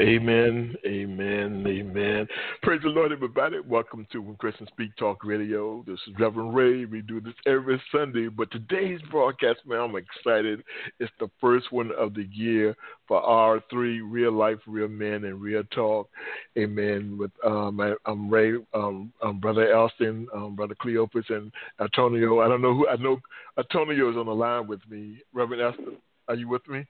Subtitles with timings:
[0.00, 2.26] Amen, amen, amen.
[2.62, 3.58] Praise the Lord, everybody.
[3.60, 5.84] Welcome to Christian Speak Talk Radio.
[5.86, 6.84] This is Reverend Ray.
[6.84, 10.64] We do this every Sunday, but today's broadcast, man, I'm excited.
[10.98, 15.62] It's the first one of the year for R3 Real Life, Real Men, and Real
[15.70, 16.10] Talk.
[16.58, 17.16] Amen.
[17.16, 22.40] With um, I, am Ray, um, um, Brother Elston, um, Brother Cleophas, and Antonio.
[22.40, 22.88] I don't know who.
[22.88, 23.20] I know
[23.56, 25.18] Antonio is on the line with me.
[25.32, 26.84] Reverend Elston, are you with me?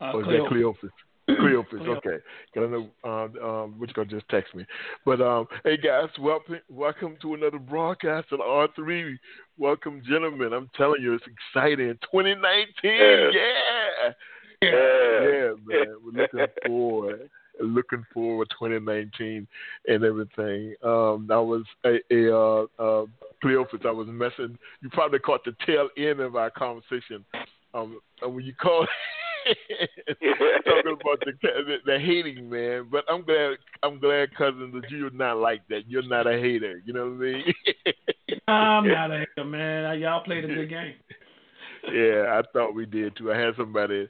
[0.00, 0.90] Uh, or is that Cleophas?
[1.38, 2.18] Cleophas, okay.
[2.54, 4.64] Cause I know um, um, which gonna just text me.
[5.04, 9.18] But um, hey guys, welcome welcome to another broadcast on R three.
[9.58, 10.52] Welcome, gentlemen.
[10.52, 11.98] I'm telling you, it's exciting.
[12.10, 14.12] 2019, yeah, yeah,
[14.62, 15.94] yeah, yeah man.
[16.04, 17.30] We're looking forward.
[17.62, 19.46] Looking forward 2019
[19.86, 20.74] and everything.
[20.82, 23.06] Um, that was a, a uh, uh,
[23.42, 23.80] Cleophas.
[23.84, 24.56] I was messing.
[24.80, 27.24] You probably caught the tail end of our conversation.
[27.72, 28.88] Um, when you called
[30.64, 35.10] talking about the, the, the hating man, but I'm glad I'm glad cousin that you're
[35.10, 35.82] not like that.
[35.88, 36.82] You're not a hater.
[36.84, 37.54] You know what I mean?
[38.48, 40.00] I'm not a hater, man.
[40.00, 40.94] Y'all played a good game.
[41.92, 43.32] yeah, I thought we did too.
[43.32, 44.08] I had somebody,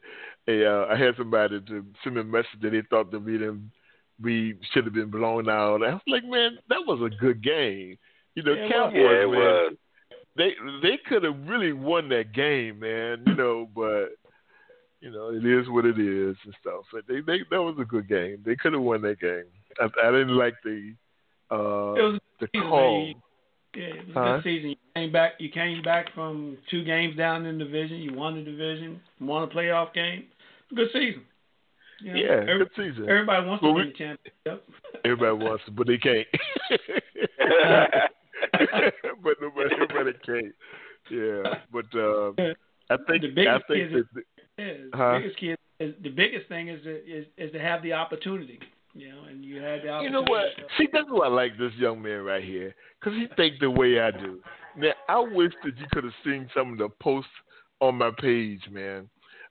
[0.48, 3.32] a, uh, I had somebody to send me a message that they thought that we
[3.32, 3.70] didn't,
[4.20, 5.82] we should have been blown out.
[5.82, 7.98] I was like, man, that was a good game.
[8.34, 9.76] You know, yeah, Cowboys, yeah, man, was.
[10.36, 10.52] They
[10.82, 13.22] they could have really won that game, man.
[13.26, 14.10] You know, but
[15.00, 16.84] you know, it is what it is and stuff.
[16.92, 18.42] But they, they that was a good game.
[18.44, 19.44] They could have won that game.
[19.78, 20.94] I, I didn't like the
[21.50, 23.14] uh it was the season, call.
[23.74, 24.20] Yeah, it was huh?
[24.20, 24.70] a good season.
[24.70, 25.32] You came back.
[25.38, 27.98] You came back from two games down in the division.
[27.98, 29.00] You won the division.
[29.20, 30.24] Won a playoff game.
[30.74, 31.22] Good season.
[32.02, 33.08] You know, yeah, every, good season.
[33.08, 34.68] Everybody wants well, to win we, the championship.
[35.04, 36.26] Everybody wants to, but they can't.
[39.22, 40.54] but nobody, everybody can't.
[41.10, 42.32] Yeah, but uh,
[42.90, 45.12] I think the biggest I think is, that, is, huh?
[45.12, 48.58] the biggest key is, the biggest thing is to, is is to have the opportunity.
[48.92, 50.04] You know, and you had the opportunity.
[50.04, 50.46] You know what?
[50.76, 54.00] See, that's why I like this young man right here, because he thinks the way
[54.00, 54.40] I do.
[54.76, 57.30] Now, I wish that you could have seen some of the posts
[57.80, 59.08] on my page, man,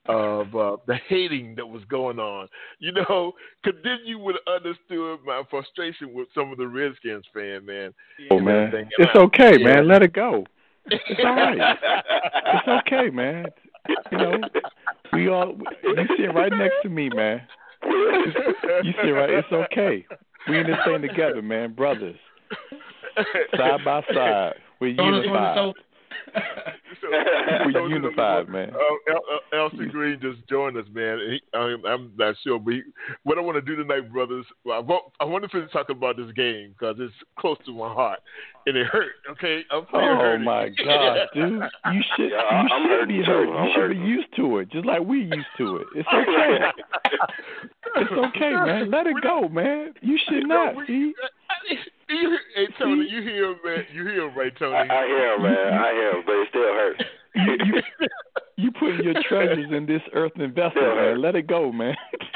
[0.10, 2.48] of uh, the hating that was going on.
[2.80, 3.34] You know,
[3.64, 7.94] because then you would have understood my frustration with some of the Redskins fan, man.
[8.32, 8.72] Oh, man.
[8.98, 9.66] It's okay, yeah.
[9.66, 9.88] man.
[9.88, 10.46] Let it go.
[10.92, 11.78] It's all right.
[12.46, 13.46] it's okay, man.
[14.12, 14.40] You know,
[15.14, 17.42] we all you sit right next to me, man.
[17.84, 19.30] You sit right.
[19.30, 20.06] It's okay.
[20.48, 22.18] We in this thing together, man, brothers.
[23.56, 25.74] Side by side, we're unified.
[27.74, 28.72] we're unified, man.
[28.74, 31.20] Uh, Elston Green just joined us, man.
[31.20, 32.82] He, I'm, I'm, not sure, but he,
[33.24, 36.18] what I want to do tonight, brothers, I want, I want to finish talking about
[36.18, 38.20] this game because it's close to my heart
[38.66, 39.14] and it hurt.
[39.32, 40.46] Okay, I'm oh hurting.
[40.46, 41.62] my God, dude,
[41.94, 43.46] you should yeah, you I'm should be hurt.
[43.46, 43.52] Too.
[43.52, 44.04] You I'm should hurting.
[44.04, 45.88] be used to it, just like we used to it.
[45.96, 46.58] It's okay.
[47.96, 48.92] it's okay, man.
[48.92, 49.94] Let it go, man.
[50.02, 50.76] You should not.
[50.88, 51.14] See.
[52.10, 53.86] You, hey Tony, you hear him, man?
[53.94, 54.76] You hear him, right, Tony?
[54.76, 55.74] I, I hear him, man.
[55.74, 57.04] I hear him, but it still hurts.
[57.36, 58.08] You, you,
[58.66, 60.96] you putting your treasures in this earthen vessel, Yeah.
[60.96, 61.22] man.
[61.22, 61.96] Let it go, man.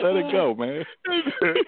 [0.00, 0.84] Let it go, man.
[1.08, 1.26] That's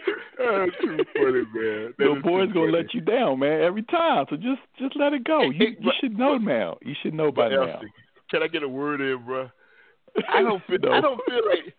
[0.40, 1.94] ah, too funny, man.
[1.98, 2.72] That Your boy's gonna funny.
[2.72, 4.26] let you down, man, every time.
[4.30, 5.42] So just just let it go.
[5.42, 6.78] You hey, you but- should know now.
[6.82, 7.80] You should know by now.
[8.30, 9.50] Can I get a word in, bro?
[10.28, 10.78] I don't feel.
[10.78, 10.92] No.
[10.92, 11.74] I don't feel like.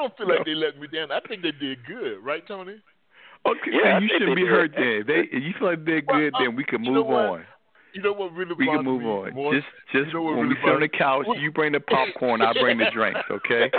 [0.00, 1.12] I don't feel like they let me down.
[1.12, 2.76] I think they did good, right, Tony?
[3.46, 5.04] Okay, Yeah, I then you shouldn't be hurt then.
[5.06, 7.12] They if you feel like they're Well, good, uh, then we can you know move
[7.14, 7.44] on.
[7.92, 9.34] You know what really We can move me on.
[9.34, 9.54] more?
[9.54, 11.80] Just just you know when really we sit on the couch, what- you bring the
[11.80, 13.70] popcorn, I bring the drinks, okay?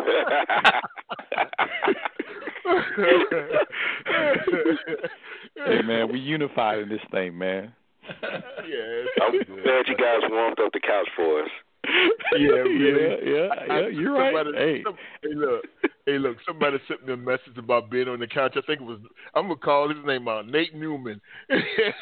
[5.56, 7.74] hey man, we unified in this thing, man.
[8.22, 9.48] yeah, I'm good.
[9.64, 11.50] glad you guys warmed up the couch for us.
[12.34, 13.04] Yeah, really.
[13.04, 13.88] yeah, yeah, yeah.
[13.90, 14.34] You're right.
[14.34, 15.66] somebody- Hey, some- hey, look,
[16.06, 16.38] hey, look.
[16.48, 18.54] Somebody sent me a message about being on the couch.
[18.56, 19.00] I think it was.
[19.36, 20.48] I'm gonna call his name out.
[20.48, 21.20] Nate Newman.
[21.50, 21.94] sent me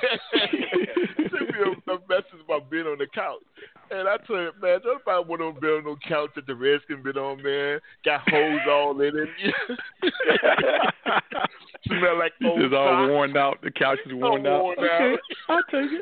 [1.65, 3.41] a, a message about being on the couch,
[3.89, 6.53] and I told him, man, don't nobody want to be on no couch that the
[6.55, 7.79] Redskins been on, man.
[8.05, 9.29] Got holes all in it.
[11.87, 13.59] Smell like old is all worn out.
[13.63, 14.63] The couch is worn out.
[14.63, 15.19] worn okay, out.
[15.49, 16.01] I'll take it.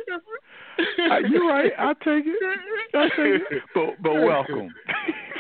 [0.80, 1.72] Uh, you're right.
[1.78, 3.64] I'll take it.
[3.74, 4.70] but but welcome.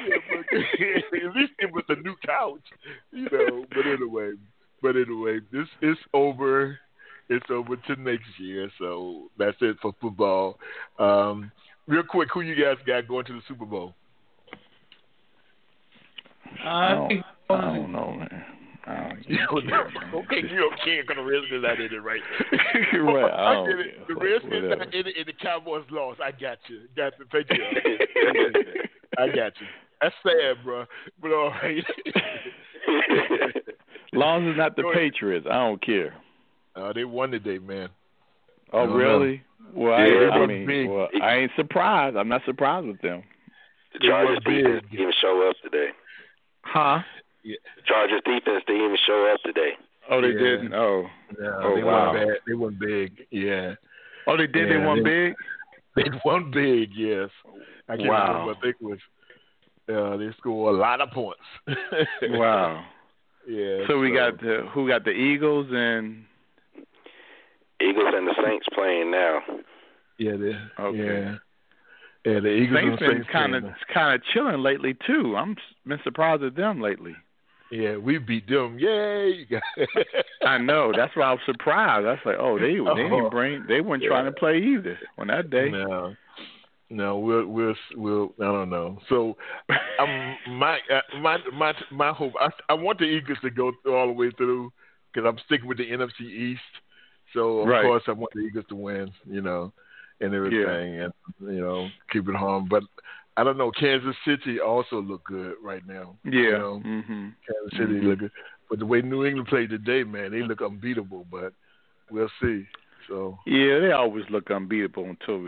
[0.07, 2.61] At least it was a new couch,
[3.11, 3.65] you know.
[3.69, 4.31] But anyway,
[4.81, 6.79] but anyway, this is over.
[7.29, 10.57] It's over to next year, so that's it for football.
[10.97, 11.51] Um,
[11.87, 13.93] real quick, who you guys got going to the Super Bowl?
[16.63, 18.45] I don't, I don't know, man.
[19.27, 19.39] You.
[19.51, 22.21] Okay, you don't care because the Redskins not in it, right?
[22.93, 23.31] right.
[23.31, 24.07] I, I get it.
[24.07, 26.21] The Redskins not in it, and the Cowboys lost.
[26.21, 26.87] I got you.
[26.95, 28.87] Got the Patriots.
[29.17, 29.67] I got you.
[30.01, 30.85] That's sad, bro.
[31.21, 31.83] But all right.
[34.13, 36.13] long as it's not the Patriots, I don't care.
[36.75, 37.89] Uh, they won today, man.
[38.71, 39.43] Oh, really?
[39.73, 39.81] Know.
[39.89, 42.15] Well, yeah, I, I mean, well, I ain't surprised.
[42.15, 43.23] I'm not surprised with them.
[43.93, 45.89] The Chargers didn't even show up today.
[46.61, 46.99] Huh?
[47.47, 47.55] Yeah.
[47.77, 49.71] The Chargers defense didn't even show up today.
[50.11, 50.39] Oh, they yeah.
[50.39, 50.73] didn't.
[50.73, 51.05] Oh,
[51.39, 52.13] yeah, oh they wow.
[52.13, 52.37] won bad.
[52.45, 53.27] They won big.
[53.31, 53.75] Yeah.
[54.27, 54.67] Oh, they did.
[54.67, 55.35] Yeah, they won they, big.
[55.95, 56.91] They won big.
[56.95, 57.29] Yes.
[57.89, 58.41] I can't wow.
[58.41, 58.59] remember.
[58.59, 58.99] I think it was.
[59.89, 61.41] Uh, they scored a lot of points.
[62.21, 62.85] wow.
[63.47, 63.79] Yeah.
[63.87, 66.25] So we got the who got the Eagles and
[67.81, 69.39] Eagles and the Saints playing now.
[70.19, 70.33] Yeah.
[70.33, 70.97] They, okay.
[71.23, 71.35] Yeah.
[72.25, 75.35] Yeah, the Eagles Saints and been kind of kind of chilling lately too.
[75.35, 75.55] I'm
[75.87, 77.15] been surprised at them lately.
[77.71, 78.79] Yeah, we beat them.
[78.79, 79.45] Yay!
[80.45, 80.93] I know.
[80.95, 82.05] That's why I was surprised.
[82.05, 84.09] I was like, oh, they they didn't bring they weren't yeah.
[84.09, 85.69] trying to play either on that day.
[85.69, 86.15] No,
[86.89, 88.99] no, we'll we'll we'll I don't know.
[89.09, 89.35] So,
[89.99, 92.33] um, my uh, my my my hope.
[92.39, 94.71] I I want the Eagles to go all the way through
[95.13, 96.61] because I'm sticking with the NFC East.
[97.33, 97.83] So of right.
[97.83, 99.11] course I want the Eagles to win.
[99.25, 99.73] You know,
[100.21, 101.03] and everything, yeah.
[101.03, 102.67] and you know keep it home.
[102.69, 102.83] But
[103.37, 103.71] I don't know.
[103.71, 106.15] Kansas City also look good right now.
[106.25, 106.31] Yeah.
[106.31, 106.81] You know?
[106.83, 107.27] mm-hmm.
[107.47, 108.07] Kansas City mm-hmm.
[108.07, 108.31] look good.
[108.69, 111.25] But the way New England played today, man, they look unbeatable.
[111.31, 111.53] But
[112.11, 112.65] we'll see.
[113.07, 115.47] So yeah, they always look unbeatable until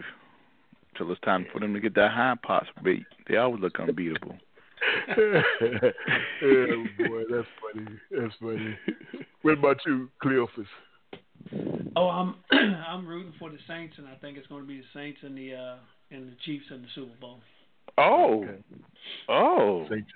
[0.93, 3.05] until it's time for them to get that high pots beat.
[3.27, 4.37] They always look unbeatable.
[5.17, 7.87] oh boy, that's funny.
[8.11, 8.77] That's funny.
[9.41, 10.67] What about you, Cleophas?
[11.95, 14.87] Oh, I'm I'm rooting for the Saints, and I think it's going to be the
[14.93, 15.75] Saints and the uh,
[16.11, 17.39] and the Chiefs in the Super Bowl.
[17.99, 18.57] Oh, okay.
[19.27, 20.11] oh, Saints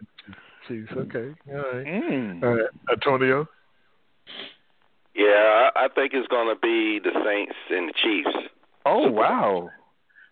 [0.70, 1.86] and Okay, all right.
[1.86, 2.44] Mm.
[2.44, 3.48] All right, Antonio.
[5.14, 8.50] Yeah, I think it's going to be the Saints and the Chiefs.
[8.86, 9.70] Oh wow.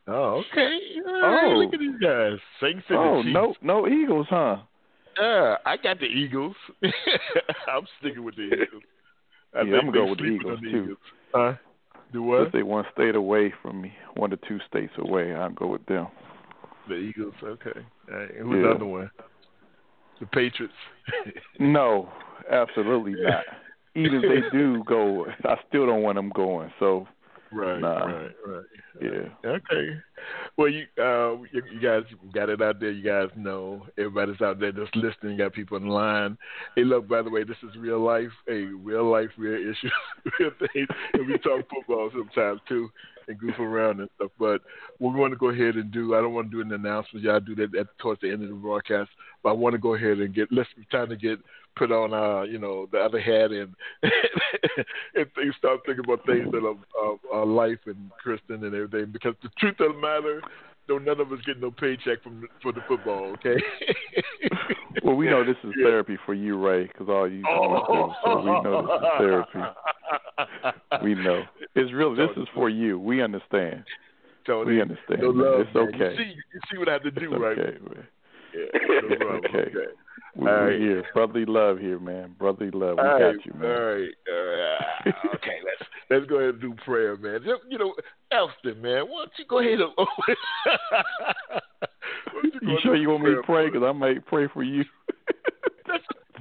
[0.08, 0.80] Oh, okay.
[1.06, 2.40] Oh, look at these guys.
[2.62, 3.38] Saints and oh, the Chiefs.
[3.38, 4.58] Oh, no, no Eagles, huh?
[5.20, 6.56] Yeah, I got the Eagles.
[6.84, 8.84] I'm sticking with the Eagles.
[9.54, 10.84] I yeah, I'm going with the Eagles the too.
[10.84, 10.98] Eagles.
[11.34, 11.54] Huh?
[12.14, 12.48] Do what?
[12.48, 15.86] If they one state away from me, one to two states away, I'll go with
[15.86, 16.08] them.
[16.88, 17.80] The Eagles, okay.
[18.10, 18.30] Right.
[18.38, 18.62] Who's yeah.
[18.62, 19.12] the other one?
[20.20, 20.74] The Patriots.
[21.60, 22.10] no,
[22.52, 23.44] absolutely not.
[23.96, 26.72] Even if they do go, I still don't want them going.
[26.80, 27.08] So,
[27.52, 28.06] right, nah.
[28.06, 28.66] right, right.
[29.02, 29.50] Yeah.
[29.50, 30.00] Okay.
[30.58, 32.92] Well, you uh, you, you guys got it out there.
[32.92, 35.34] You guys know everybody's out there just listening.
[35.34, 36.38] You got people in line.
[36.76, 37.08] Hey, look.
[37.08, 38.32] By the way, this is real life.
[38.48, 39.92] Hey, real life, real issues,
[40.40, 40.88] real things.
[41.14, 42.90] And we talk football sometimes too,
[43.28, 44.32] and goof around and stuff.
[44.40, 44.62] But
[45.00, 47.26] what we want to go ahead and do, I don't want to do an announcement.
[47.26, 49.10] Y'all do that at, towards the end of the broadcast.
[49.44, 50.52] But I want to go ahead and get.
[50.52, 51.40] Let's time to get
[51.76, 53.74] put on uh you know the other hat and
[55.16, 59.12] and things, start thinking about things that are, are, are life and Kristen and everything
[59.12, 60.42] because the truth of the matter
[60.88, 63.56] don't none of us get no paycheck from for the football okay
[65.04, 65.86] well we know this is yeah.
[65.86, 69.60] therapy for you Ray because all you going through so we know this is therapy
[71.04, 71.44] we know
[71.76, 73.84] it's real this is for you we understand
[74.46, 77.12] Tony, we understand no love, it's okay you see, you see what I have to
[77.12, 78.08] do it's right okay, man.
[78.54, 78.66] Yeah,
[79.18, 79.58] no okay.
[79.58, 79.72] okay.
[80.36, 81.04] We, we're here.
[81.14, 82.36] Brotherly love here, man.
[82.40, 82.98] Brotherly love.
[82.98, 83.70] We all got right, you, man.
[83.70, 84.10] All right.
[84.32, 85.14] All right.
[85.36, 87.42] okay, let's let's go ahead and do prayer, man.
[87.70, 87.94] You know,
[88.32, 89.92] Elston, man, why don't you go ahead and
[92.44, 93.66] you, you sure you want me to pray?
[93.66, 94.86] Because I might pray for you.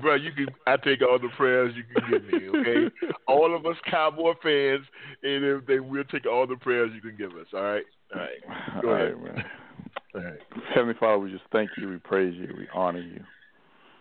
[0.01, 0.47] Bro, you can.
[0.67, 2.49] I take all the prayers you can give me.
[2.49, 2.95] Okay,
[3.29, 4.87] all of us Cowboy fans,
[5.23, 7.47] and if they will take all the prayers you can give us.
[7.53, 7.85] All right.
[8.15, 8.83] All right.
[8.83, 9.45] Go all ahead, right, man.
[10.15, 10.39] All right.
[10.75, 11.89] Heavenly Father, we just thank you.
[11.89, 12.53] We praise you.
[12.59, 13.23] We honor you.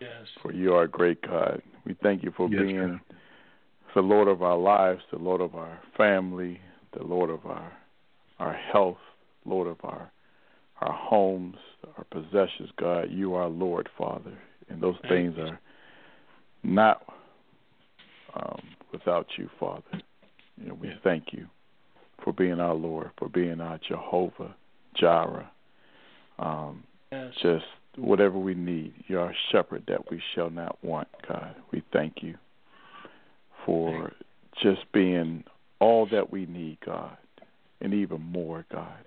[0.00, 0.10] Yes.
[0.42, 1.62] For you are a great God.
[1.84, 3.00] We thank you for yes, being God.
[3.94, 6.60] the Lord of our lives, the Lord of our family,
[6.96, 7.72] the Lord of our
[8.40, 8.98] our health,
[9.44, 10.10] Lord of our
[10.80, 11.56] our homes,
[11.96, 13.08] our possessions, God.
[13.10, 14.36] You are Lord, Father.
[14.68, 15.44] And those Thank things you.
[15.44, 15.60] are
[16.62, 17.02] not
[18.34, 18.60] um,
[18.92, 20.00] without you, Father.
[20.56, 20.98] You know, we Yeah.
[21.02, 21.48] thank you
[22.22, 24.54] for being our Lord, for being our Jehovah
[24.94, 25.50] Jireh.
[26.38, 27.34] Um, Yes.
[27.36, 28.94] just whatever we need.
[29.08, 31.54] You're our shepherd that we shall not want, God.
[31.72, 32.38] We thank you
[33.64, 34.12] for
[34.62, 35.44] just being
[35.80, 37.16] all that we need, God,
[37.80, 39.04] and even more, God.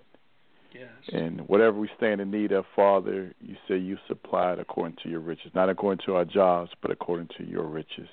[0.74, 0.90] Yes.
[1.12, 5.10] And whatever we stand in need of, Father, you say you supply it according to
[5.10, 8.10] your riches, not according to our jobs, but according to your riches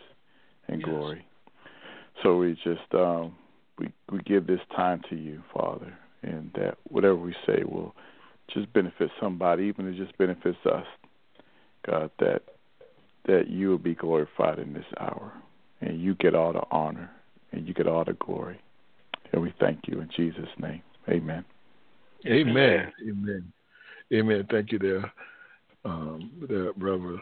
[0.68, 0.88] and Yes.
[0.88, 1.26] glory.
[2.22, 3.34] So we just um,
[3.78, 7.94] we we give this time to you, Father, and that whatever we say will
[8.52, 10.86] just benefit somebody, even if it just benefits us.
[11.86, 12.42] God, that
[13.26, 15.32] that you will be glorified in this hour,
[15.80, 17.10] and you get all the honor,
[17.52, 18.60] and you get all the glory.
[19.32, 20.82] And we thank you in Jesus' name.
[21.08, 21.44] Amen.
[22.26, 22.92] Amen.
[23.08, 23.52] Amen.
[24.12, 24.46] Amen.
[24.50, 25.12] Thank you there,
[25.84, 27.18] um, there, brother,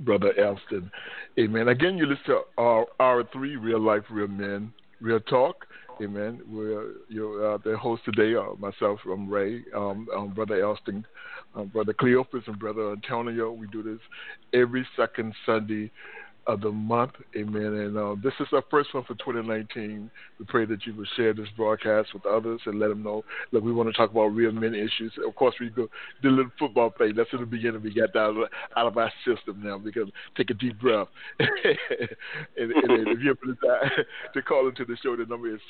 [0.00, 0.90] brother Elston.
[1.38, 1.68] Amen.
[1.68, 5.66] Again, you listen to our R3 real life, real men, real talk.
[6.00, 6.40] Amen.
[6.48, 8.36] We're you're uh, the host today.
[8.36, 11.04] Uh, myself, I'm Ray, um, um, brother Elston,
[11.56, 13.50] um, brother Cleophas, and brother Antonio.
[13.50, 13.98] We do this
[14.52, 15.90] every second Sunday
[16.48, 17.12] of the month.
[17.36, 17.62] Amen.
[17.62, 20.10] And uh, this is our first one for 2019.
[20.38, 23.62] We pray that you will share this broadcast with others and let them know that
[23.62, 25.12] we want to talk about real men issues.
[25.26, 25.90] Of course, we go
[26.22, 27.12] do a little football thing.
[27.14, 27.82] That's in the beginning.
[27.82, 29.78] We got that out of, our system now.
[29.78, 31.08] Can take a deep breath.
[31.38, 31.50] and,
[32.56, 35.60] and if you ever decide to call into the show, the number is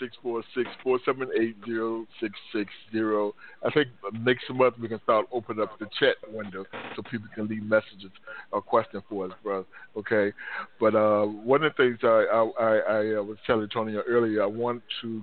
[0.87, 3.33] 646-478-0660.
[3.65, 7.49] I think next month we can start opening up the chat window so people can
[7.49, 8.13] leave messages
[8.53, 9.67] or questions for us, bro.
[9.97, 10.33] Okay.
[10.81, 14.47] But uh, one of the things I I, I, uh, was telling Tony earlier, I
[14.47, 15.23] want to.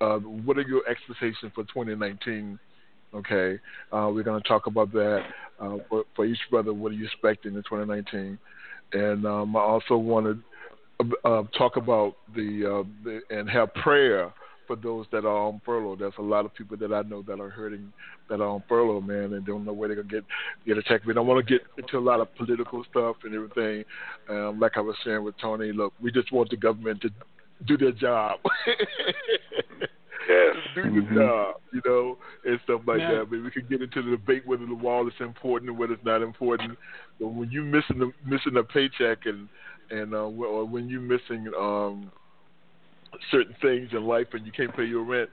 [0.00, 2.58] Uh, what are your expectations for 2019?
[3.14, 3.60] Okay,
[3.92, 5.22] uh, we're going to talk about that
[5.60, 6.74] uh, for, for each brother.
[6.74, 8.38] What are you expecting in 2019?
[8.92, 10.26] And um, I also want
[11.00, 14.32] to uh, talk about the, the and have prayer
[14.66, 15.96] for those that are on furlough.
[15.96, 17.92] There's a lot of people that I know that are hurting,
[18.28, 20.24] that are on furlough, man, and don't know where they're gonna get
[20.66, 21.06] get attacked.
[21.06, 23.84] We don't want to get into a lot of political stuff and everything.
[24.28, 27.10] Um, like I was saying with Tony, look, we just want the government to
[27.66, 28.40] do their job.
[30.28, 30.56] Yes.
[30.74, 31.14] do the Mhm.
[31.14, 33.18] job, you know, and stuff like Yeah.
[33.18, 33.30] that.
[33.30, 36.04] But we can get into the debate whether the wall is important or whether it's
[36.04, 36.78] not important.
[37.20, 39.48] But when you missing the missing a paycheck and
[39.90, 42.10] and uh, or when you missing um
[43.30, 45.30] certain things in life and you can't pay your rent,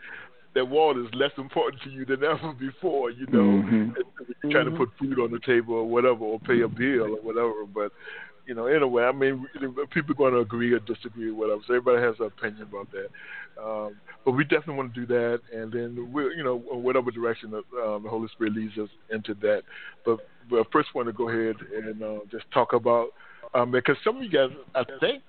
[0.54, 3.64] that wall is less important to you than ever before, you know.
[3.64, 3.96] Mhm.
[4.44, 7.22] You're trying to put food on the table or whatever, or pay a bill or
[7.22, 7.66] whatever.
[7.74, 7.92] But
[8.46, 9.48] you know, anyway, I mean,
[9.92, 11.62] people are going to agree or disagree or whatever.
[11.68, 13.64] So everybody has an opinion about that.
[13.64, 13.96] Um,
[14.26, 17.64] but we definitely want to do that, and then we, you know, whatever direction that,
[17.82, 19.62] um, the Holy Spirit leads us into that.
[20.06, 20.20] But,
[20.50, 23.10] but I first want to go ahead and uh, just talk about
[23.54, 25.24] um, because some of you guys, I think,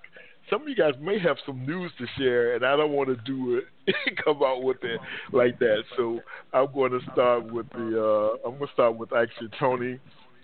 [0.51, 3.17] some of you guys may have some news to share, and I don't want to
[3.25, 3.95] do it
[4.25, 5.01] come out with it
[5.33, 5.83] like that.
[5.97, 6.21] So
[6.53, 8.39] I'm going to start with the.
[8.45, 9.99] Uh, I'm going to start with actually Tony,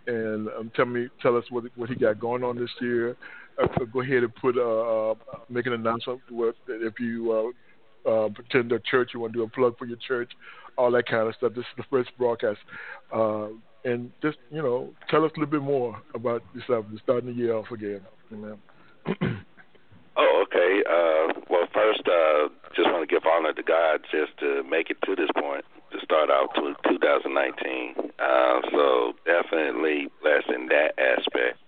[0.07, 3.17] and um, tell me, tell us what what he got going on this year.
[3.61, 5.15] Uh, go ahead and put uh, uh,
[5.49, 6.21] make an announcement.
[6.31, 7.53] What if you
[8.07, 10.31] uh, uh, attend a church, you want to do a plug for your church,
[10.77, 11.53] all that kind of stuff.
[11.55, 12.59] This is the first broadcast,
[13.15, 13.49] uh,
[13.85, 16.87] and just you know, tell us a little bit more about yourself.
[16.91, 18.01] You're starting the year off again.
[18.33, 18.61] Okay.
[20.89, 24.97] Uh, well, first, uh, just want to give honor to God just to make it
[25.05, 27.95] to this point, to start out to 2019.
[28.19, 31.61] Uh, so definitely blessed in that aspect.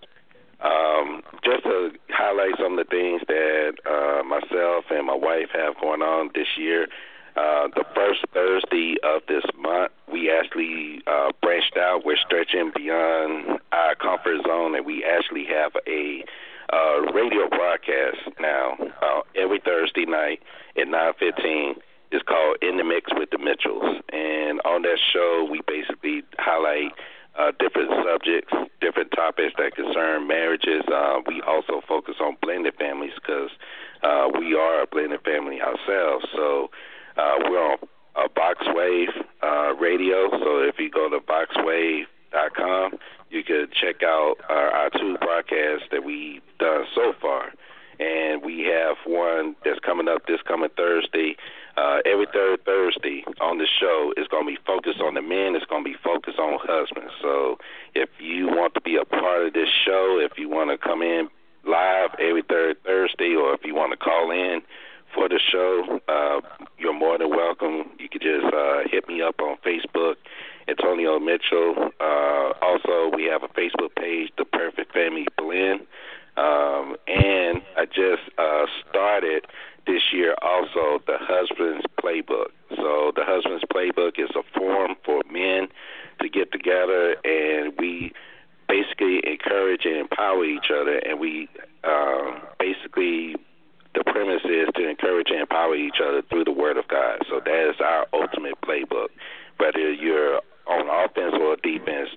[0.61, 5.79] Um, just to highlight some of the things that uh, myself and my wife have
[5.79, 6.87] going on this year.
[7.35, 12.03] Uh, the first Thursday of this month, we actually uh, branched out.
[12.05, 16.25] We're stretching beyond our comfort zone, and we actually have a
[16.71, 20.41] uh, radio broadcast now uh, every Thursday night
[20.77, 21.75] at 9:15.
[22.11, 26.91] It's called In the Mix with the Mitchells, and on that show, we basically highlight
[27.39, 28.51] uh, different subjects,
[28.81, 30.83] different topics that concern marriages.
[30.91, 33.49] Uh, we also focus on blended families because
[34.03, 36.25] uh, we are a blended family ourselves.
[36.35, 36.69] So
[37.15, 37.77] uh, we're on
[38.15, 39.11] uh, Boxwave
[39.41, 40.29] uh, Radio.
[40.43, 41.19] So if you go to
[42.31, 42.97] boxwave.com,
[43.29, 47.51] you could check out our, our two broadcasts that we've done so far.
[47.99, 51.35] And we have one that's coming up this coming Thursday.
[51.77, 55.55] Uh, every third Thursday on the show is going to be focused on the men.
[55.55, 57.13] It's going to be focused on husbands.
[57.21, 57.57] So
[57.93, 61.03] if you want to be a part of this show, if you want to come
[61.03, 61.29] in
[61.63, 64.61] live every third Thursday, or if you want to call in
[65.13, 66.41] for the show, uh,
[66.79, 67.91] you're more than welcome.
[67.99, 70.15] You could just uh, hit me up on Facebook,
[70.67, 71.91] Antonio Mitchell.
[71.99, 75.81] Uh, also, we have a Facebook page, The Perfect Family Blend.
[76.37, 79.45] Um, and I just uh, started
[79.85, 82.51] this year also the Husband's Playbook.
[82.75, 85.67] So the Husband's Playbook is a forum for men
[86.21, 88.13] to get together, and we
[88.67, 91.49] basically encourage and empower each other, and we
[91.83, 93.35] uh, basically
[93.93, 97.19] the premise is to encourage and empower each other through the Word of God.
[97.29, 99.09] So that is our ultimate playbook.
[99.57, 100.39] Whether you're
[100.71, 102.09] on offense or defense.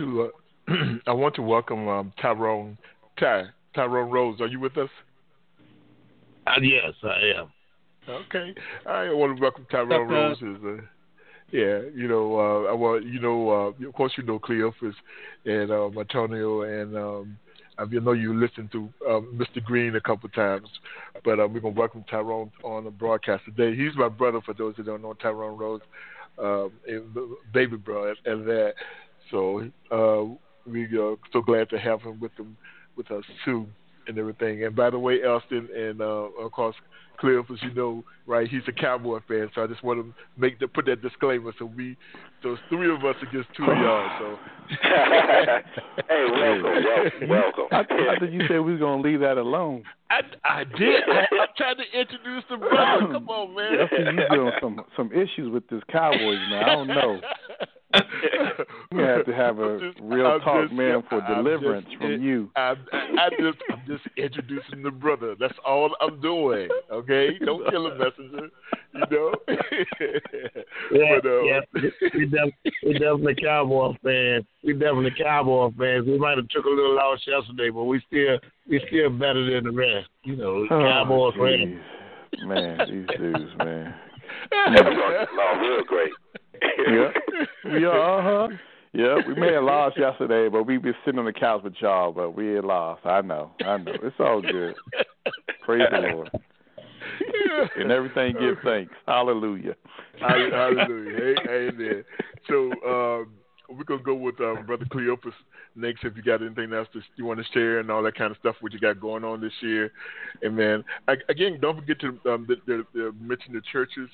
[0.00, 0.32] Want
[0.66, 2.78] to uh, I want to welcome um, Tyrone
[3.18, 4.40] Ty Tyrone Rose.
[4.40, 4.88] Are you with us?
[6.46, 7.52] Uh, yes, I am.
[8.08, 8.54] Okay.
[8.86, 10.36] I want to welcome Tyrone Rose.
[10.38, 10.82] Is, uh,
[11.50, 14.94] yeah, you know, uh, I want you know, uh, of course, you know Cleophas
[15.44, 17.38] and um, Antonio, and um,
[17.78, 19.62] I know you listened to um, Mr.
[19.62, 20.68] Green a couple times,
[21.24, 23.76] but uh, we're gonna welcome Tyrone on the broadcast today.
[23.76, 25.80] He's my brother, for those who don't know Tyrone Rose,
[26.38, 26.72] um,
[27.52, 28.74] baby brother, and that.
[29.30, 30.34] So uh,
[30.70, 32.56] we are so glad to have him with them
[32.96, 33.66] with us too,
[34.06, 34.64] and everything.
[34.64, 36.76] And by the way, Elston, and uh, of course
[37.18, 38.48] Cliff, as you know, right?
[38.48, 41.52] He's a Cowboy fan, so I just want to make the, put that disclaimer.
[41.58, 41.96] So we,
[42.42, 44.10] those three of us against two of y'all.
[44.18, 44.38] So.
[46.08, 47.64] hey, welcome, welcome, welcome.
[47.72, 49.84] I, I thought you said we was gonna leave that alone.
[50.10, 51.02] I, I did.
[51.08, 53.12] I, am trying to introduce the brother.
[53.12, 53.80] Come on, man.
[53.80, 56.64] I see you doing some some issues with this Cowboys, man.
[56.64, 57.20] I don't know.
[58.92, 62.22] we have to have a just, real I'm talk, just, man, for deliverance just, from
[62.22, 62.50] you.
[62.56, 65.34] I, I just, I'm just introducing the brother.
[65.38, 66.68] That's all I'm doing.
[66.90, 68.48] Okay, don't kill a messenger.
[68.94, 69.34] You know.
[70.92, 71.60] yeah, but, uh, yeah.
[71.72, 74.44] We, def- we definitely Cowboy fans.
[74.62, 76.06] We definitely Cowboy fans.
[76.06, 79.64] We might have took a little loss yesterday, but we still, we still better than
[79.64, 80.08] the rest.
[80.22, 81.80] You know, oh, Cowboy fans.
[82.44, 83.94] Man, these dudes, man.
[84.52, 86.12] No, real great
[86.88, 87.10] yeah,
[87.64, 88.18] we are.
[88.18, 88.56] Uh huh.
[88.92, 92.12] Yeah, we may have lost yesterday, but we been sitting on the couch with y'all,
[92.12, 93.04] but we had lost.
[93.04, 93.92] I know, I know.
[94.02, 94.74] It's all good.
[95.62, 96.30] Praise the Lord.
[97.76, 98.92] and everything give thanks.
[99.06, 99.74] Hallelujah.
[100.20, 101.34] Hallelujah.
[101.48, 102.04] Amen.
[102.48, 103.32] So um,
[103.68, 105.32] we're gonna go with um, Brother Cleophas
[105.74, 106.04] next.
[106.04, 108.36] If you got anything else that you want to share and all that kind of
[108.38, 109.90] stuff, what you got going on this year,
[110.42, 110.84] and man,
[111.28, 114.08] again, don't forget to um, the, the, the mention the churches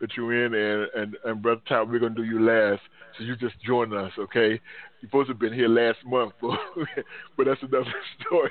[0.00, 2.82] that you're in, and and, and Brother Tyler, we're gonna do you last.
[3.18, 4.60] So you just join us, okay?
[5.00, 6.58] You're supposed to have been here last month, but,
[7.36, 8.50] but that's another story.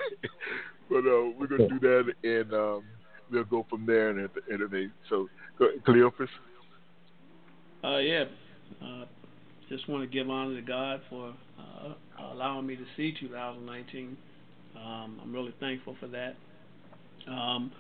[0.90, 2.84] but uh, we're gonna do that, and um,
[3.32, 4.10] we'll go from there.
[4.10, 5.28] And at the end of the day, so
[5.86, 6.30] Cleophas.
[7.84, 8.24] Uh, yeah.
[8.82, 9.04] Uh,
[9.70, 11.94] just want to give honor to God for uh,
[12.32, 14.18] allowing me to see 2019.
[14.76, 16.36] Um, I'm really thankful for that.
[17.28, 17.72] Um,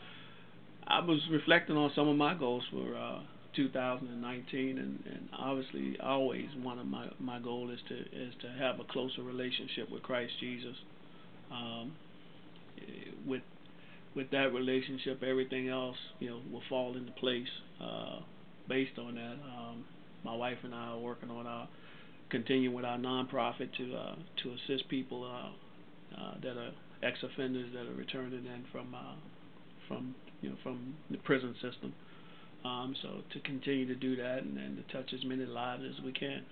[0.87, 3.21] I was reflecting on some of my goals for uh,
[3.55, 8.79] 2019, and, and obviously, always one of my my goal is to is to have
[8.79, 10.75] a closer relationship with Christ Jesus.
[11.51, 11.93] Um,
[13.25, 13.43] with
[14.15, 17.47] with that relationship, everything else you know will fall into place
[17.81, 18.19] uh,
[18.67, 19.37] based on that.
[20.23, 21.67] My wife and I are working on our
[22.29, 26.71] continuing with our nonprofit to uh, to assist people uh, uh, that are
[27.03, 29.15] ex-offenders that are returning in from uh,
[29.87, 31.93] from you know from the prison system.
[32.65, 36.03] Um, so to continue to do that and, and to touch as many lives as
[36.03, 36.43] we can.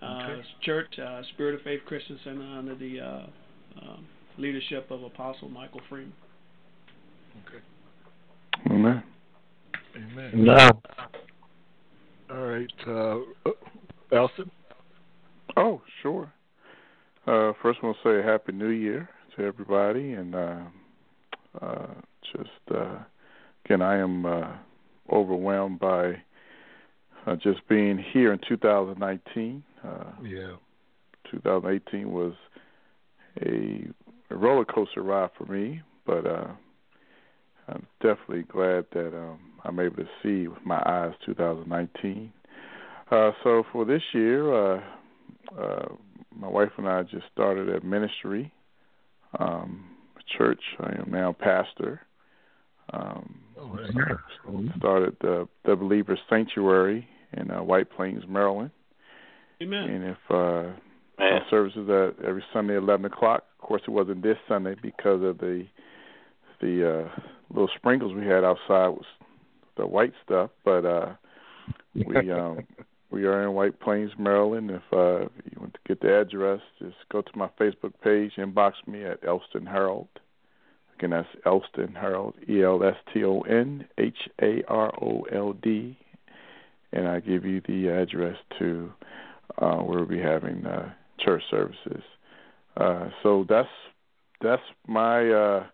[0.00, 0.36] Uh.
[0.62, 3.26] Church, uh, Spirit of Faith Christian Center, under the uh,
[3.82, 4.06] um,
[4.38, 6.12] leadership of Apostle Michael Freeman.
[7.46, 8.72] Okay.
[8.74, 9.02] Amen.
[9.96, 10.30] Amen.
[10.34, 10.70] No.
[12.28, 13.18] All right, uh,
[14.12, 14.50] Elston.
[15.56, 16.32] Oh, sure.
[17.26, 20.58] Uh, first, I want to say Happy New Year to everybody, and uh,
[21.62, 21.86] uh,
[22.32, 22.98] just uh,
[23.64, 24.52] again, I am uh,
[25.12, 26.14] overwhelmed by
[27.26, 29.62] uh, just being here in 2019.
[29.84, 29.88] Uh,
[30.22, 30.52] yeah.
[31.30, 32.32] 2018 was
[33.42, 33.86] a,
[34.30, 36.48] a roller coaster ride for me, but uh,
[37.68, 42.32] I'm definitely glad that um, I'm able to see with my eyes 2019.
[43.10, 44.80] Uh, so for this year, uh,
[45.58, 45.86] uh,
[46.34, 48.52] my wife and I just started a ministry,
[49.38, 49.84] um,
[50.36, 50.60] church.
[50.80, 52.00] I am now pastor.
[52.92, 54.68] Um, oh, yeah.
[54.78, 58.70] Started the the Believer Sanctuary in uh, White Plains, Maryland.
[59.62, 59.88] Amen.
[59.88, 60.72] And if uh,
[61.18, 63.44] our services at every Sunday at eleven o'clock.
[63.60, 65.66] Of course, it wasn't this Sunday because of the
[66.60, 69.04] the uh, little sprinkles we had outside was
[69.76, 70.50] the white stuff.
[70.64, 71.12] But uh,
[71.94, 72.66] we um,
[73.10, 74.70] we are in White Plains, Maryland.
[74.70, 78.72] If uh, you want to get the address, just go to my Facebook page, inbox
[78.86, 80.08] me at Elston Harold.
[80.98, 85.52] Again, that's Elston Harold, E L S T O N H A R O L
[85.52, 85.96] D,
[86.92, 88.92] and I give you the address to
[89.58, 92.02] uh, where we'll be having uh, church services.
[92.76, 93.68] Uh, so that's
[94.42, 95.66] that's my uh,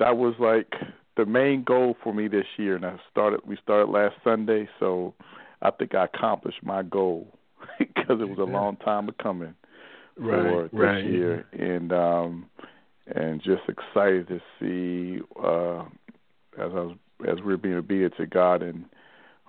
[0.00, 0.72] that was like
[1.16, 3.40] the main goal for me this year, and I started.
[3.46, 5.14] We started last Sunday, so
[5.62, 7.28] I think I accomplished my goal
[7.78, 9.54] because it was a long time coming
[10.16, 11.04] for right, this right.
[11.04, 12.46] year, and um,
[13.06, 15.82] and just excited to see uh,
[16.58, 16.96] as I was
[17.28, 18.86] as we're being obedient to God and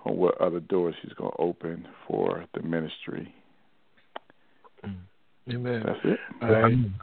[0.04, 3.34] on what other doors He's going to open for the ministry.
[5.50, 5.82] Amen.
[5.84, 6.18] That's it.
[6.42, 6.94] Um,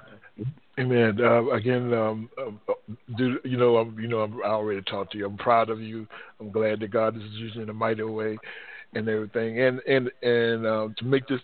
[0.80, 1.20] Amen.
[1.20, 2.52] Uh, again, um, uh,
[3.18, 3.78] do you know?
[3.78, 5.26] I'm, you know, I'm, I already talked to you.
[5.26, 6.08] I'm proud of you.
[6.40, 8.38] I'm glad that God is using in a mighty way,
[8.94, 9.60] and everything.
[9.60, 11.42] And and and uh, to make this,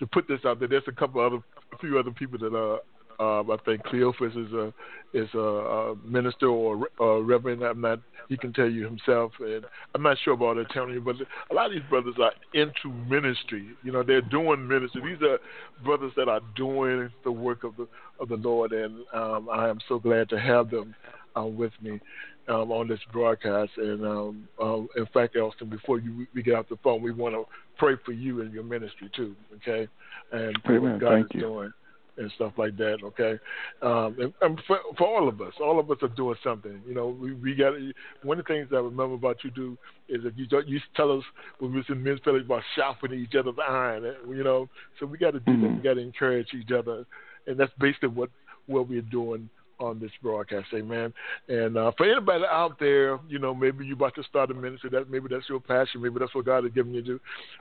[0.00, 1.38] to put this out there, there's a couple other,
[1.72, 2.80] a few other people that are.
[3.22, 4.72] Um, I think Cleophas is a
[5.14, 7.62] is a, a minister or a reverend.
[7.62, 8.00] I'm not.
[8.28, 11.00] He can tell you himself, and I'm not sure about you.
[11.04, 11.16] But
[11.50, 13.68] a lot of these brothers are into ministry.
[13.82, 15.02] You know, they're doing ministry.
[15.04, 15.38] These are
[15.84, 17.86] brothers that are doing the work of the
[18.18, 20.94] of the Lord, and um, I am so glad to have them
[21.36, 22.00] uh, with me
[22.48, 23.72] um, on this broadcast.
[23.76, 27.34] And um, uh, in fact, Elston, before you we get off the phone, we want
[27.34, 27.44] to
[27.76, 29.36] pray for you and your ministry too.
[29.56, 29.86] Okay,
[30.32, 30.82] and Amen.
[30.82, 31.40] what God Thank is you.
[31.40, 31.72] doing
[32.18, 32.98] and stuff like that.
[33.02, 33.38] Okay,
[33.82, 36.80] um, and, and for, for all of us, all of us are doing something.
[36.86, 37.72] You know, we, we got
[38.22, 41.16] one of the things I remember about you do is that you don't- you tell
[41.16, 41.24] us
[41.58, 44.04] when we was in men's village about sharpening each other's iron.
[44.28, 45.66] You know, so we got to do that.
[45.68, 45.76] Mhm.
[45.76, 47.06] We got to encourage each other,
[47.46, 48.30] and that's basically what
[48.66, 49.48] what we're doing
[49.80, 51.12] on this broadcast, amen.
[51.48, 54.90] And uh, for anybody out there, you know, maybe you're about to start a ministry,
[54.90, 57.20] that maybe that's your passion, maybe that's what God has given you to.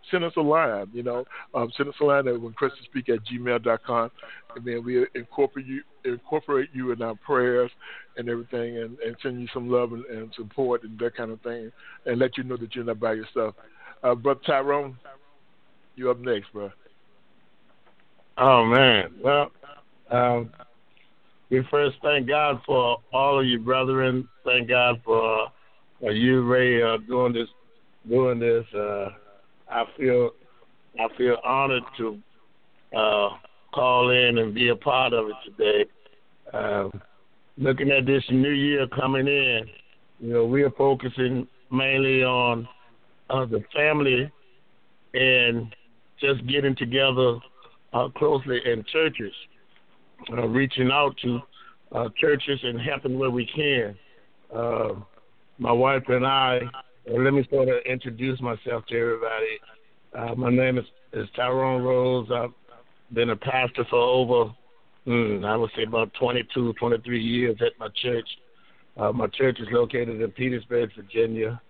[0.09, 3.09] Send us a line, you know, um, send us a line at when Christian speak
[3.09, 4.11] at gmail.com.
[4.55, 7.71] And then we incorporate you, incorporate you in our prayers
[8.17, 11.41] and everything, and, and send you some love and, and support and that kind of
[11.41, 11.71] thing,
[12.05, 13.55] and let you know that you're not by yourself.
[14.03, 14.97] Uh, Brother Tyrone,
[15.95, 16.71] you up next, bro.
[18.37, 19.13] Oh man.
[19.23, 19.51] Well,
[20.09, 20.51] um,
[21.51, 24.27] we first thank God for all of you brethren.
[24.45, 25.47] Thank God for
[26.03, 27.47] uh, you, Ray, uh, doing this.
[28.09, 29.09] Doing this, uh,
[29.69, 30.31] I feel
[30.99, 32.17] I feel honored to
[32.97, 33.29] uh,
[33.75, 35.85] call in and be a part of it today.
[36.51, 36.91] Um,
[37.57, 39.65] looking at this new year coming in,
[40.19, 42.67] you know, we are focusing mainly on
[43.29, 44.31] uh, the family
[45.13, 45.75] and
[46.19, 47.37] just getting together
[47.93, 49.33] uh, closely in churches,
[50.31, 51.39] uh, reaching out to
[51.93, 53.97] uh, churches and helping where we can.
[54.55, 54.93] Uh,
[55.57, 56.59] my wife and I,
[57.07, 59.59] let me sort of introduce myself to everybody.
[60.17, 62.29] Uh, my name is, is Tyrone Rose.
[62.33, 62.51] I've
[63.13, 64.53] been a pastor for over,
[65.07, 68.27] mm, I would say about 22, 23 years at my church.
[68.97, 71.61] Uh, my church is located in Petersburg, Virginia.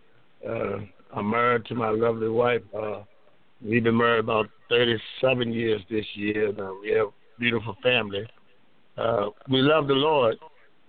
[0.48, 0.78] Uh,
[1.16, 2.62] I'm married to my lovely wife.
[2.76, 3.02] Uh,
[3.64, 6.50] we've been married about 37 years this year.
[6.50, 8.28] Uh, we have a beautiful family.
[9.02, 10.38] Uh, we love the Lord.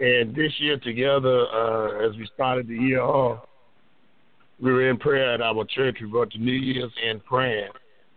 [0.00, 3.46] And this year together, uh, as we started the year off,
[4.60, 5.98] we were in prayer at our church.
[6.00, 7.70] We brought the New Year's in praying.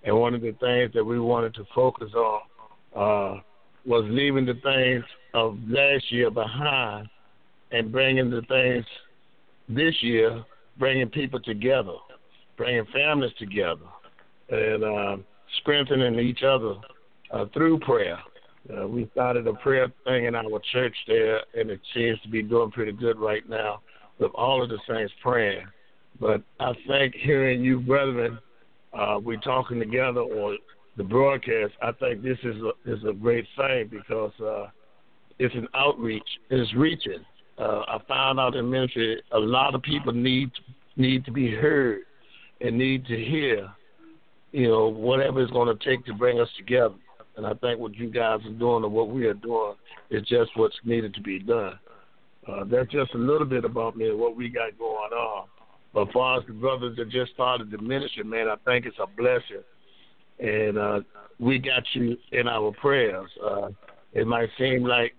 [0.03, 2.41] And one of the things that we wanted to focus on
[2.95, 3.41] uh,
[3.85, 5.03] was leaving the things
[5.33, 7.07] of last year behind
[7.71, 8.85] and bringing the things
[9.69, 10.43] this year,
[10.77, 11.93] bringing people together,
[12.57, 13.85] bringing families together,
[14.49, 15.17] and uh,
[15.61, 16.75] strengthening each other
[17.31, 18.19] uh, through prayer.
[18.73, 22.41] Uh, we started a prayer thing in our church there, and it seems to be
[22.41, 23.81] doing pretty good right now
[24.19, 25.65] with all of the saints praying.
[26.19, 28.39] But I think hearing you, brethren,
[28.93, 30.57] uh, we talking together or
[30.97, 34.67] the broadcast, I think this is a, is a great thing because uh,
[35.37, 36.27] it's an outreach.
[36.49, 37.23] It's reaching.
[37.57, 40.51] Uh, I found out in ministry a lot of people need
[40.97, 42.01] need to be heard
[42.61, 43.69] and need to hear,
[44.53, 46.95] you know, whatever it's going to take to bring us together.
[47.37, 49.75] And I think what you guys are doing and what we are doing
[50.09, 51.77] is just what's needed to be done.
[52.47, 55.47] Uh, that's just a little bit about me and what we got going on.
[55.93, 59.07] But far as the brothers that just started the ministry, man, I think it's a
[59.07, 59.63] blessing.
[60.39, 60.99] And uh,
[61.39, 63.29] we got you in our prayers.
[63.43, 63.69] Uh,
[64.13, 65.13] it might seem like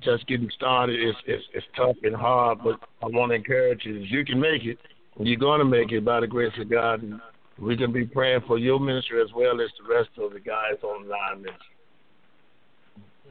[0.00, 3.94] just getting started is, is, is tough and hard, but I want to encourage you.
[3.94, 4.78] You can make it.
[5.18, 7.02] You're going to make it by the grace of God.
[7.02, 7.20] And
[7.58, 10.76] we can be praying for your ministry as well as the rest of the guys
[10.82, 11.74] on the line ministry.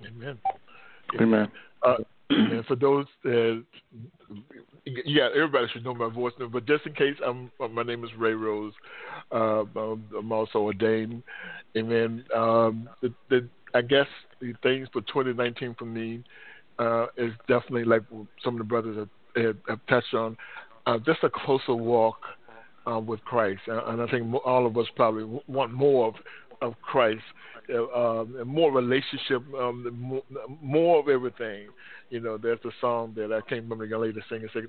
[0.07, 0.37] Amen.
[1.21, 1.51] Amen.
[1.81, 1.97] Uh,
[2.29, 3.63] and for those that,
[4.85, 8.03] yeah, everybody should know my voice now, but just in case, I'm, uh, my name
[8.03, 8.73] is Ray Rose.
[9.31, 11.23] Uh, I'm, I'm also ordained.
[11.77, 12.23] Amen.
[12.35, 14.07] Um, the, the, I guess
[14.39, 16.23] the things for 2019 for me
[16.79, 18.01] uh, is definitely like
[18.43, 20.37] some of the brothers have, have, have touched on,
[20.85, 22.17] uh, just a closer walk
[22.89, 23.61] uh, with Christ.
[23.67, 26.15] And I think all of us probably want more of,
[26.61, 27.23] of Christ,
[27.73, 30.23] uh, um, more relationship, um, more,
[30.61, 31.67] more of everything.
[32.09, 34.49] You know, there's a song that I can't remember the lady singing.
[34.53, 34.61] Say,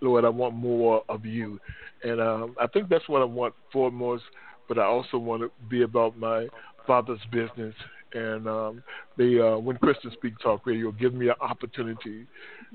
[0.00, 1.58] Lord, I want more of you,
[2.04, 4.24] and um, I think that's what I want foremost.
[4.68, 6.46] But I also want to be about my
[6.86, 7.74] Father's business.
[8.14, 8.82] And um,
[9.16, 12.26] they, uh, when Christian Speak Talk Radio, give me an opportunity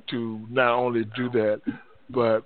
[0.09, 1.61] to not only do that,
[2.09, 2.43] but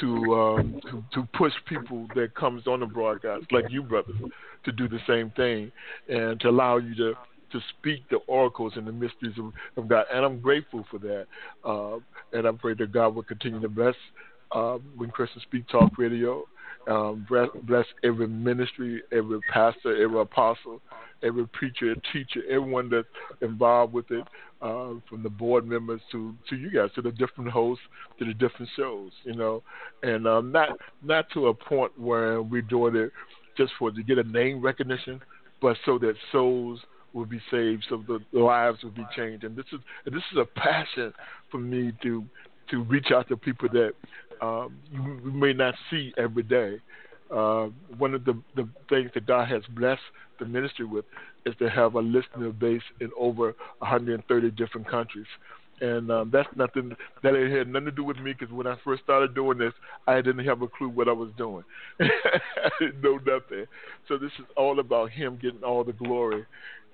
[0.00, 0.80] to um,
[1.12, 4.16] to, push people that comes on the broadcast, like you brothers,
[4.64, 5.70] to do the same thing,
[6.08, 7.14] and to allow you to
[7.52, 10.06] to speak the oracles and the mysteries of, of God.
[10.12, 11.26] And I'm grateful for that.
[11.64, 11.98] Uh,
[12.32, 13.94] and I pray that God will continue to bless
[14.52, 16.44] uh, when Christian Speak Talk Radio.
[16.88, 20.80] Um, bless, every ministry, every pastor, every apostle,
[21.22, 23.06] every preacher, teacher, everyone that's
[23.40, 24.24] involved with it,
[24.60, 27.84] uh, from the board members to to you guys, to the different hosts,
[28.18, 29.62] to the different shows, you know,
[30.02, 30.70] and um, not
[31.02, 33.12] not to a point where we're doing it
[33.56, 35.20] just for to get a name recognition,
[35.60, 36.80] but so that souls
[37.12, 39.44] will be saved, so the lives will be changed.
[39.44, 41.12] And this is this is a passion
[41.50, 42.24] for me to
[42.70, 43.92] to reach out to people that
[44.42, 46.80] um, you may not see every day.
[47.30, 50.02] Uh, one of the, the things that God has blessed
[50.38, 51.04] the ministry with
[51.46, 55.26] is to have a listener base in over 130 different countries.
[55.80, 58.76] And um, that's nothing that it had nothing to do with me because when I
[58.84, 59.72] first started doing this,
[60.06, 61.64] I didn't have a clue what I was doing.
[62.00, 63.64] I didn't know nothing.
[64.06, 66.44] So this is all about Him getting all the glory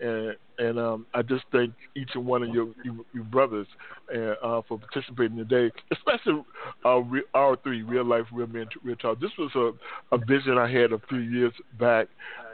[0.00, 3.66] and and um, I just thank each and one of your your, your brothers
[4.14, 6.44] uh, uh, for participating today, especially
[6.84, 7.00] uh,
[7.34, 9.20] R3 real life real men real talk.
[9.20, 12.08] This was a, a vision I had a few years back,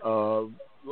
[0.04, 0.42] uh,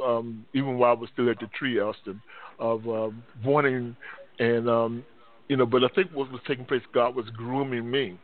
[0.03, 2.21] um, even while I was still at the tree, Austin,
[2.59, 3.97] of um, wanting
[4.39, 5.05] and um,
[5.49, 8.19] you know, but I think what was taking place, God was grooming me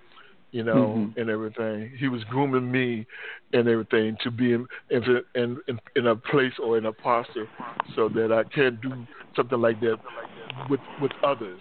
[0.50, 1.20] you know, mm-hmm.
[1.20, 1.92] and everything.
[1.98, 3.06] He was grooming me
[3.52, 7.48] and everything to be in in, in in a place or in a posture
[7.94, 9.06] so that I can do
[9.36, 9.96] something like that
[10.70, 11.60] with with others,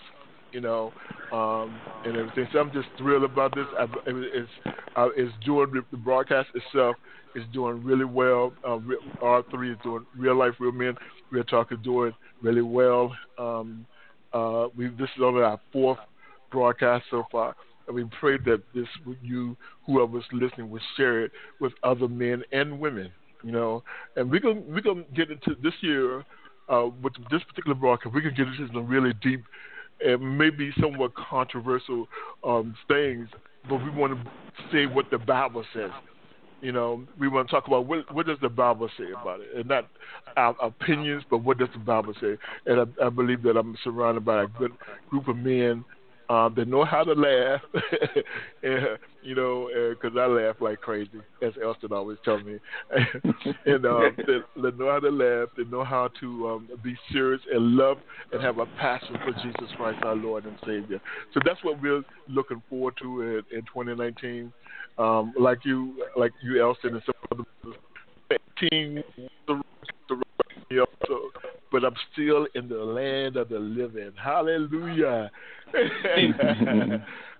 [0.51, 0.93] you know,
[1.31, 2.47] um, and everything.
[2.53, 3.65] So I'm just thrilled about this.
[3.77, 4.49] I, it's
[4.95, 6.95] uh, it's doing the broadcast itself
[7.35, 8.53] is doing really well.
[8.65, 8.79] Uh,
[9.21, 10.95] R3 is doing real life, real men.
[11.29, 13.13] Real talk is doing really well.
[13.37, 13.85] Um,
[14.33, 15.99] uh, we this is only our fourth
[16.51, 17.55] broadcast so far
[17.87, 18.87] and we pray that this
[19.21, 23.11] you, whoever's listening, will share it with other men and women.
[23.43, 23.83] You know,
[24.15, 26.25] and we're gonna we're gonna get into this year
[26.69, 28.13] uh, with this particular broadcast.
[28.13, 29.43] We can get into some really deep
[30.03, 32.07] and maybe somewhat controversial
[32.43, 33.27] um, things,
[33.67, 34.31] but we want to
[34.71, 35.91] say what the Bible says.
[36.61, 39.49] You know, we want to talk about what, what does the Bible say about it,
[39.55, 39.87] and not
[40.35, 42.35] our opinions, but what does the Bible say.
[42.65, 44.71] And I, I believe that I'm surrounded by a good
[45.09, 45.85] group of men
[46.29, 47.61] um, they know how to laugh,
[48.63, 52.59] and, you know, because I laugh like crazy, as Elston always tells me.
[53.65, 55.49] and um, they, they know how to laugh.
[55.55, 57.97] They know how to um, be serious and love
[58.33, 60.99] and have a passion for Jesus Christ, our Lord and Savior.
[61.33, 64.51] So that's what we're looking forward to in, in 2019.
[64.97, 67.77] Um, like you, like you, Elston, and some other
[68.69, 69.01] team,
[71.71, 74.11] but I'm still in the land of the living.
[74.21, 75.31] Hallelujah.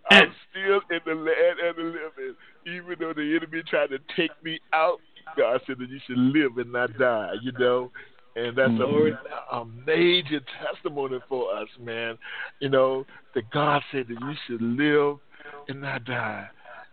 [0.09, 2.35] I'm still in the land of the living.
[2.65, 4.99] Even though the enemy tried to take me out,
[5.35, 7.91] God said that you should live and not die, you know?
[8.35, 9.55] And that's a, mm-hmm.
[9.55, 12.17] a major testimony for us, man.
[12.59, 15.17] You know, that God said that you should live
[15.67, 16.47] and not die.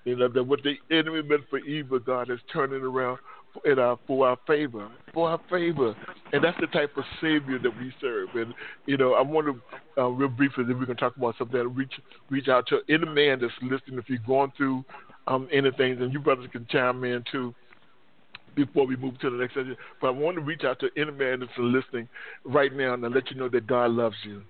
[0.05, 3.19] You know, that what the enemy meant for evil, God is turning around
[3.65, 5.95] in our, for our favor, for our favor,
[6.33, 8.29] and that's the type of Savior that we serve.
[8.35, 8.55] And
[8.87, 11.69] you know, I want to uh, real briefly, then we can talk about something that
[11.69, 11.93] reach
[12.31, 13.99] reach out to any man that's listening.
[13.99, 14.85] If you're going through
[15.27, 17.55] um, anything, and you brothers can chime in too
[18.55, 19.77] before we move to the next session.
[20.01, 22.09] But I want to reach out to any man that's listening
[22.45, 24.43] right now and let you know that God loves you.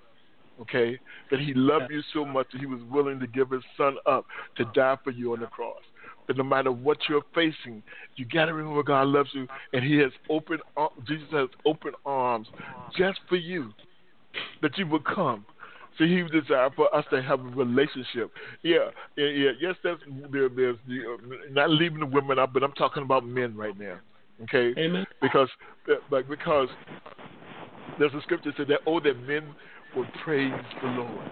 [0.60, 0.98] Okay?
[1.30, 4.26] That He loved you so much that He was willing to give His Son up
[4.56, 5.80] to die for you on the cross
[6.26, 7.82] that no matter what you're facing,
[8.16, 10.60] you got to remember God loves you, and He has opened.
[11.06, 12.48] Jesus has open arms
[12.96, 13.72] just for you,
[14.62, 15.44] that you would come.
[15.98, 18.32] So He desires for us to have a relationship.
[18.62, 19.50] Yeah, yeah, yeah.
[19.60, 20.00] Yes, that's
[20.32, 20.48] there.
[20.48, 23.98] There's the, uh, not leaving the women out, but I'm talking about men right now.
[24.42, 25.06] Okay, Amen.
[25.22, 25.48] Because,
[26.10, 26.68] like, because
[27.98, 29.54] there's a scripture that said that oh, that men
[29.96, 31.28] would praise the Lord.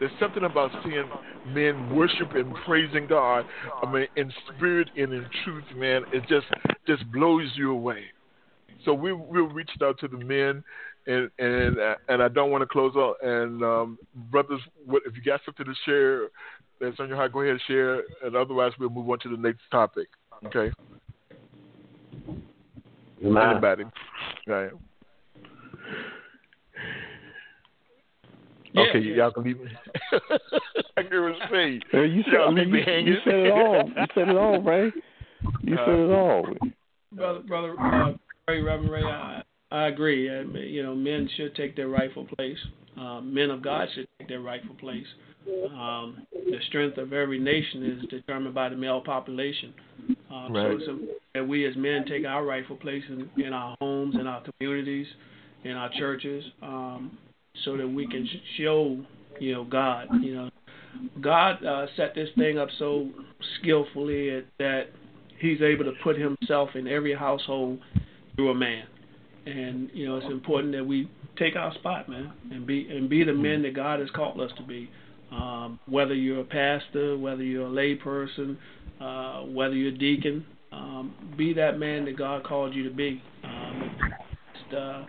[0.00, 1.08] There's something about seeing
[1.46, 3.44] men worship and praising God.
[3.82, 6.02] I mean, in spirit and in truth, man.
[6.12, 6.46] It just
[6.86, 8.04] just blows you away.
[8.84, 10.64] So we we reached out to the men,
[11.06, 13.16] and and and I don't want to close out.
[13.22, 13.98] And um,
[14.30, 16.28] brothers, what, if you got something to share
[16.80, 18.02] that's on your heart, go ahead and share.
[18.24, 20.08] And otherwise, we'll move on to the next topic.
[20.46, 20.72] Okay.
[23.52, 23.84] Anybody?
[24.46, 24.70] Right.
[28.72, 29.16] Yeah, okay, yeah.
[29.16, 29.66] y'all can leave me.
[30.96, 31.84] I can respect.
[31.94, 33.06] Uh, you said, Y'all I mean, leave me you, hanging.
[33.08, 33.88] you said it all.
[33.88, 34.92] You said it all, Ray.
[35.62, 36.46] You said it all.
[37.12, 38.12] brother, brother, uh,
[38.48, 40.28] Ray, Reverend Ray, I, I agree.
[40.28, 42.58] Uh, you know, men should take their rightful place.
[42.98, 45.06] Uh, men of God should take their rightful place.
[45.72, 49.72] Um, the strength of every nation is determined by the male population.
[50.30, 50.66] Um, Right.
[50.66, 54.16] So it's important that we as men take our rightful place in, in our homes,
[54.16, 55.06] in our communities,
[55.64, 57.16] in our churches, um,
[57.64, 58.98] so that we can show,
[59.38, 60.08] you know, God.
[60.22, 60.50] You know,
[61.20, 63.08] God uh, set this thing up so
[63.58, 64.84] skillfully that
[65.38, 67.80] He's able to put Himself in every household
[68.36, 68.84] through a man.
[69.46, 73.24] And you know, it's important that we take our spot, man, and be and be
[73.24, 74.90] the men that God has called us to be.
[75.32, 78.58] Um, whether you're a pastor, whether you're a lay person,
[79.00, 83.22] uh, whether you're a deacon, um, be that man that God called you to be.
[83.44, 83.90] Um,
[84.54, 85.04] just, uh,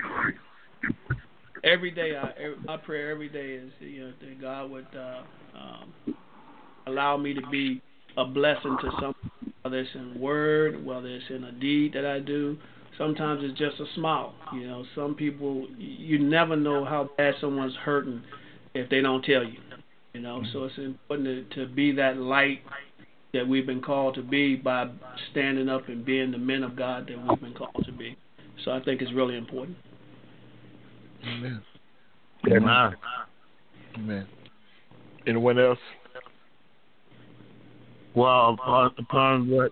[1.64, 5.22] every day, every, my prayer every day is you know that God would uh,
[5.58, 6.16] um,
[6.88, 7.82] allow me to be
[8.18, 9.16] a blessing to some,
[9.62, 12.58] whether it's in word, whether it's in a deed that I do.
[12.98, 14.34] Sometimes it's just a smile.
[14.54, 18.22] You know, some people you never know how bad someone's hurting
[18.74, 19.60] if they don't tell you.
[20.14, 22.60] You know, so it's important to, to be that light
[23.34, 24.90] that we've been called to be by
[25.32, 28.18] standing up and being the men of God that we've been called to be.
[28.66, 29.78] So I think it's really important.
[31.24, 31.62] Amen.
[32.48, 32.96] Amen.
[33.96, 34.28] Amen.
[35.28, 35.80] Anyone else?
[38.16, 39.72] Well, upon, upon what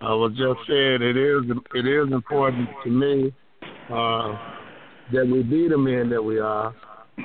[0.00, 1.42] I was just said, it is
[1.74, 3.34] it is important to me
[3.90, 4.38] uh,
[5.12, 6.74] that we be the men that we are,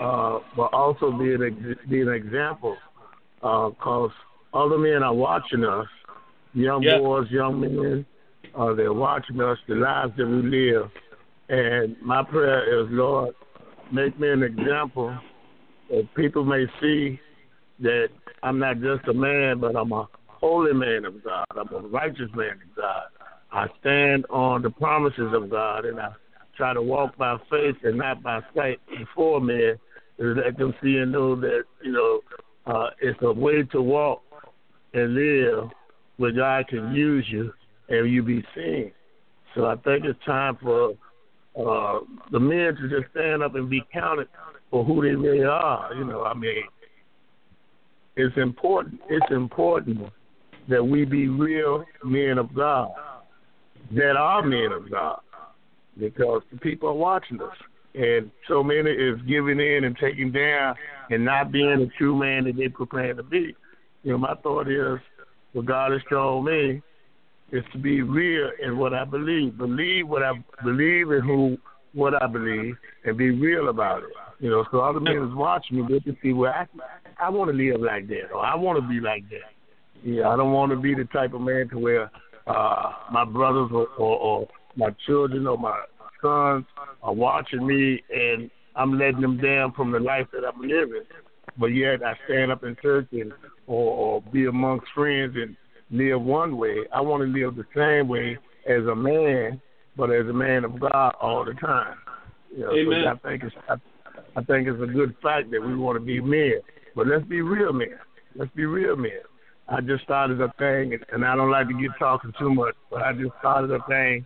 [0.01, 2.77] uh, but also be an be an example,
[3.35, 4.11] because
[4.53, 5.87] other men are watching us,
[6.53, 6.97] young Yeah.
[6.97, 8.05] boys, young men,
[8.55, 10.89] uh, they're watching us, the lives that we live,
[11.49, 13.35] and my prayer is, Lord,
[13.91, 15.17] make me an example
[15.89, 17.19] that people may see
[17.79, 18.09] that
[18.43, 21.45] I'm not just a man, but I'm a holy man of God.
[21.51, 23.03] I'm a righteous man of God.
[23.51, 26.11] I stand on the promises of God, and I
[26.55, 29.77] try to walk by faith and not by sight before men,
[30.19, 32.21] to let them see and know that you know
[32.65, 34.21] uh, it's a way to walk
[34.93, 35.69] and live
[36.17, 37.51] where God can use you
[37.89, 38.91] and you be seen.
[39.55, 40.93] So I think it's time for
[41.57, 41.99] uh,
[42.31, 44.27] the men to just stand up and be counted
[44.69, 45.93] for who they really are.
[45.93, 46.63] You know, I mean,
[48.15, 49.01] it's important.
[49.09, 49.99] It's important
[50.69, 52.91] that we be real men of God,
[53.95, 55.19] that are men of God,
[55.99, 57.55] because the people are watching us,
[57.95, 60.75] and so many is giving in and taking down
[61.09, 63.55] and not being the true man that they proclaim to be.
[64.03, 64.99] You know, my thought is,
[65.53, 66.81] what God has told me
[67.51, 69.57] is to be real in what I believe.
[69.57, 70.33] Believe what I
[70.63, 71.57] believe in who
[71.93, 74.09] what I believe and be real about it.
[74.39, 76.65] You know, so other men is watching me, they can see where I
[77.19, 79.51] I want to live like that or I want to be like that.
[80.03, 82.11] Yeah, I don't want to be the type of man to where
[82.47, 85.83] uh my brothers or, or, or my children or my
[86.21, 86.65] sons
[87.03, 91.03] are watching me and I'm letting them down from the life that I'm living.
[91.57, 93.33] But yet I stand up in church and
[93.67, 95.55] or, or be amongst friends and
[95.91, 96.77] live one way.
[96.93, 99.61] I want to live the same way as a man,
[99.95, 101.97] but as a man of God all the time.
[102.55, 103.03] You know, Amen.
[103.05, 103.75] So I think it's I,
[104.35, 106.55] I think it's a good fact that we want to be men,
[106.95, 107.99] but let's be real men.
[108.35, 109.21] Let's be real men.
[109.67, 112.75] I just started a thing, and, and I don't like to get talking too much,
[112.89, 114.25] but I just started a thing.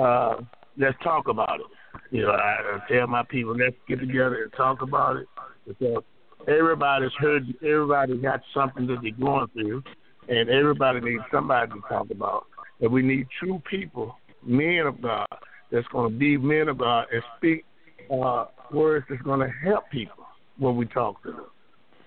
[0.00, 0.36] Uh,
[0.78, 1.66] let's talk about it.
[2.10, 5.26] You know, I, I tell my people, let's get together and talk about it
[5.66, 6.02] because
[6.46, 9.82] everybody's heard, everybody got something that they're going through,
[10.28, 12.46] and everybody needs somebody to talk about.
[12.80, 15.26] And we need true people, men of God,
[15.70, 17.64] that's going to be men of God and speak
[18.10, 20.24] uh, words that's going to help people
[20.58, 21.46] when we talk to them.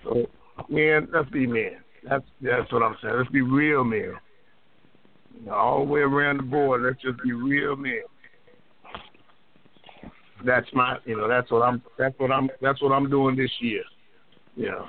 [0.03, 0.25] So,
[0.69, 1.77] man, let's be men.
[2.07, 3.15] That's that's what I'm saying.
[3.17, 4.13] Let's be real men.
[5.51, 8.01] All the way around the board, let's just be real men.
[10.45, 13.51] That's my, you know, that's what I'm, that's what I'm, that's what I'm doing this
[13.59, 13.83] year.
[14.55, 14.85] Yeah.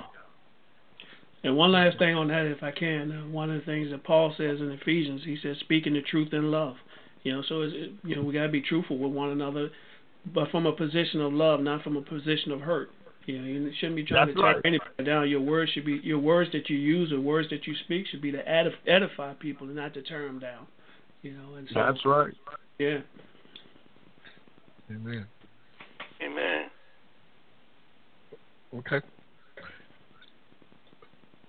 [1.43, 4.03] And one last thing on that, if I can, uh, one of the things that
[4.03, 6.75] Paul says in Ephesians, he says, speaking the truth in love.
[7.23, 9.69] You know, so it's, it, you know we got to be truthful with one another,
[10.33, 12.89] but from a position of love, not from a position of hurt.
[13.25, 14.65] You know, you shouldn't be trying That's to tear right.
[14.65, 15.29] anybody down.
[15.29, 18.21] Your words should be your words that you use or words that you speak should
[18.21, 20.65] be to edify people and not to tear them down.
[21.21, 22.33] You know, and so That's right.
[22.79, 22.97] yeah.
[24.89, 25.27] Amen.
[26.23, 26.65] Amen.
[28.75, 29.05] Okay.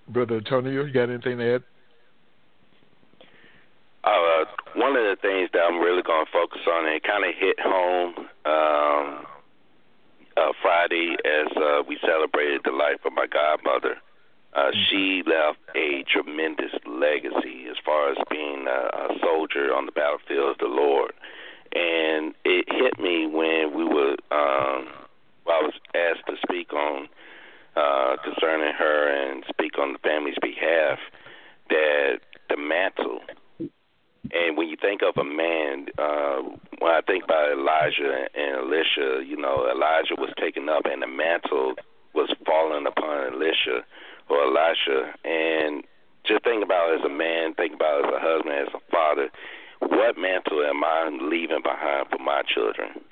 [0.07, 1.63] Brother Antonio, you got anything to add?
[4.03, 4.45] Uh,
[4.75, 7.31] one of the things that I'm really going to focus on, and it kind of
[7.39, 8.13] hit home
[8.45, 9.25] um,
[10.35, 13.95] uh, Friday as uh, we celebrated the life of my godmother.
[14.53, 14.79] Uh, mm-hmm.
[14.89, 20.51] she left a tremendous legacy as far as being a, a soldier on the battlefield
[20.51, 21.13] of the Lord.
[21.73, 24.91] And it hit me when we were, um,
[25.47, 27.07] I was asked to speak on
[27.75, 30.99] uh, concerning her and speak on the family's behalf
[31.69, 32.19] that
[32.49, 33.21] the mantle
[34.33, 36.41] and when you think of a man, uh,
[36.79, 41.07] when I think about Elijah and Elisha, you know, Elijah was taken up and the
[41.07, 41.75] mantle
[42.15, 43.85] was falling upon Elisha
[44.29, 45.13] or Elisha.
[45.23, 45.83] And
[46.25, 49.29] just think about as a man, think about as a husband, as a father.
[49.79, 53.03] What mantle am I leaving behind for my children?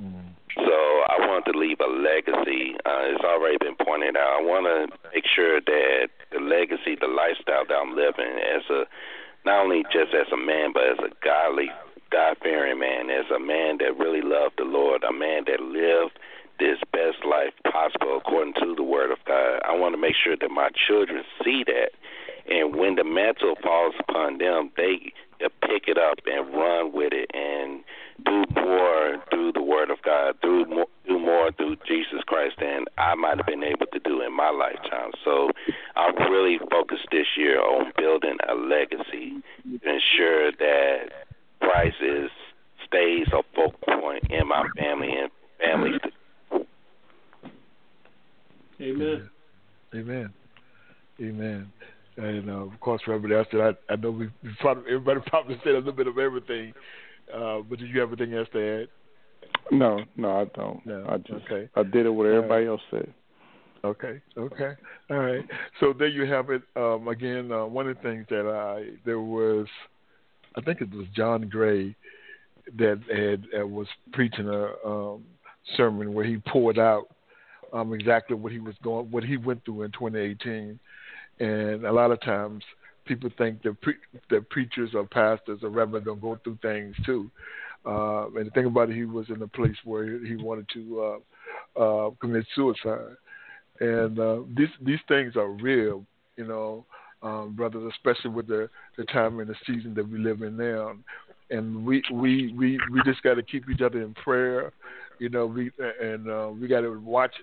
[0.00, 0.27] Mm.
[0.58, 0.74] So
[1.06, 2.74] I want to leave a legacy.
[2.84, 4.40] Uh, it's already been pointed out.
[4.40, 8.84] I want to make sure that the legacy, the lifestyle that I'm living as a
[9.46, 11.70] not only just as a man, but as a godly,
[12.10, 16.18] God fearing man, as a man that really loved the Lord, a man that lived
[16.58, 19.60] this best life possible according to the Word of God.
[19.64, 21.94] I want to make sure that my children see that.
[22.50, 27.30] And when the mantle falls upon them, they pick it up and run with it
[27.32, 27.84] and
[28.24, 32.84] do more through the Word of God, do more, do more through Jesus Christ than
[32.96, 35.10] I might have been able to do in my lifetime.
[35.24, 35.50] So
[35.96, 41.26] I'm really focused this year on building a legacy to ensure that
[41.60, 42.30] Christ is
[42.86, 46.00] stays a focal point in my family and families.
[48.80, 49.30] Amen.
[49.94, 50.32] Amen.
[51.20, 51.72] Amen.
[52.16, 54.28] And uh, of course, Reverend Esther, I, I know we
[54.60, 56.72] probably everybody probably said a little bit of everything,
[57.34, 58.88] uh, but did you have anything else to add?
[59.70, 60.84] No, no, I don't.
[60.86, 61.06] No.
[61.08, 61.68] I just okay.
[61.74, 62.70] I did it what everybody right.
[62.70, 63.12] else said.
[63.84, 64.72] Okay, okay,
[65.08, 65.44] all right.
[65.78, 66.62] So there you have it.
[66.74, 69.66] Um, again, uh, one of the things that I there was,
[70.56, 71.94] I think it was John Gray
[72.76, 75.24] that had uh, was preaching a um,
[75.76, 77.08] sermon where he poured out
[77.72, 80.78] um, exactly what he was going, what he went through in 2018,
[81.38, 82.64] and a lot of times
[83.08, 83.94] people think that pre-
[84.30, 87.30] that preachers or pastors or reverends don't go through things too.
[87.86, 91.18] Uh, and the thing about it, he was in a place where he wanted to
[91.76, 93.16] uh, uh, commit suicide.
[93.80, 96.04] And uh, these these things are real,
[96.36, 96.84] you know,
[97.22, 100.92] um, brothers, especially with the the time and the season that we live in now.
[101.50, 104.72] And we we we we just got to keep each other in prayer,
[105.18, 105.46] you know.
[105.46, 105.70] We
[106.02, 107.34] and uh, we got to watch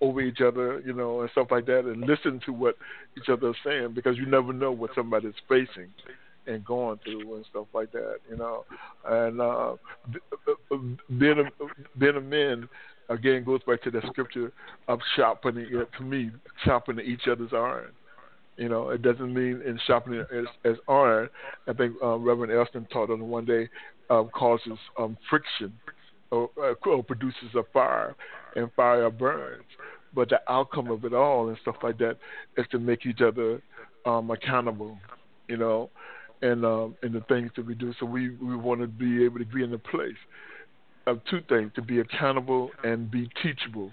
[0.00, 2.76] over each other, you know, and stuff like that, and listen to what
[3.16, 5.88] each other is saying because you never know what somebody's facing
[6.46, 8.64] and going through and stuff like that, you know.
[9.06, 9.76] And uh,
[11.18, 12.68] being a being a man
[13.08, 14.52] again goes back to the scripture
[14.88, 16.30] of sharpening it to me
[16.64, 17.92] sharpening each other's iron.
[18.56, 21.28] You know, it doesn't mean in sharpening as, as iron.
[21.66, 23.68] I think uh, Reverend Elston taught on one day
[24.08, 25.72] causes um, friction
[26.34, 28.14] or, uh, or produces a fire,
[28.56, 29.64] and fire burns.
[30.14, 32.18] But the outcome of it all and stuff like that
[32.56, 33.60] is to make each other
[34.06, 34.98] um, accountable.
[35.48, 35.90] You know,
[36.42, 37.92] and um, and the things that we do.
[37.98, 40.12] So we we want to be able to be in a place
[41.06, 43.90] of two things: to be accountable and be teachable.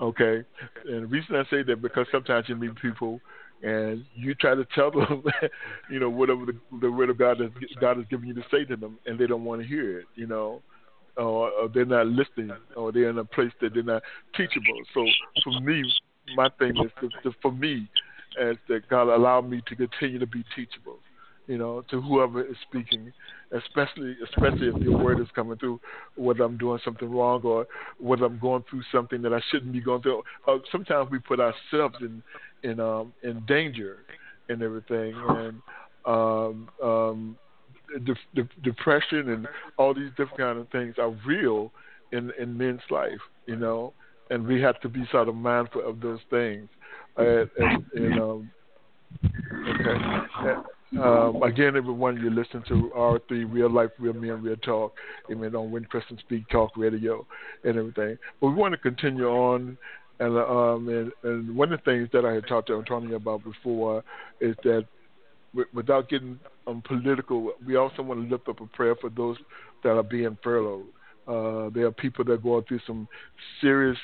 [0.00, 0.44] Okay,
[0.86, 3.20] and the reason I say that because sometimes you meet people
[3.62, 5.24] and you try to tell them,
[5.90, 8.64] you know, whatever the, the word of God has God has given you to say
[8.64, 10.06] to them, and they don't want to hear it.
[10.16, 10.62] You know,
[11.16, 14.02] or, or they're not listening, or they're in a place that they're not
[14.36, 14.80] teachable.
[14.92, 15.06] So
[15.42, 15.84] for me,
[16.36, 17.88] my thing is to, to, for me,
[18.40, 20.98] as that God allow me to continue to be teachable
[21.46, 23.12] you know, to whoever is speaking,
[23.52, 25.80] especially especially if your word is coming through,
[26.16, 27.66] whether I'm doing something wrong or
[27.98, 30.22] whether I'm going through something that I shouldn't be going through.
[30.48, 32.22] Uh, sometimes we put ourselves in
[32.62, 33.98] in um, in danger
[34.48, 35.62] and everything, and
[36.06, 37.36] um, um,
[38.00, 41.72] de- de- depression and all these different kind of things are real
[42.12, 43.92] in in men's life, you know,
[44.30, 46.68] and we have to be sort of mindful of those things.
[47.16, 47.48] And,
[47.94, 48.50] and, um,
[49.68, 50.68] okay.
[51.00, 54.94] Um, again, everyone, you listen to R3 Real Life, Real Men, Real Talk,
[55.30, 57.26] amen, on Christians Speak Talk Radio
[57.64, 58.16] and everything.
[58.40, 59.76] But we want to continue on.
[60.20, 63.42] And, um, and, and one of the things that I had talked to Antonio about
[63.42, 64.04] before
[64.40, 64.86] is that
[65.72, 69.36] without getting um, political, we also want to lift up a prayer for those
[69.82, 70.86] that are being furloughed.
[71.26, 73.08] Uh, there are people that are going through some
[73.60, 73.96] serious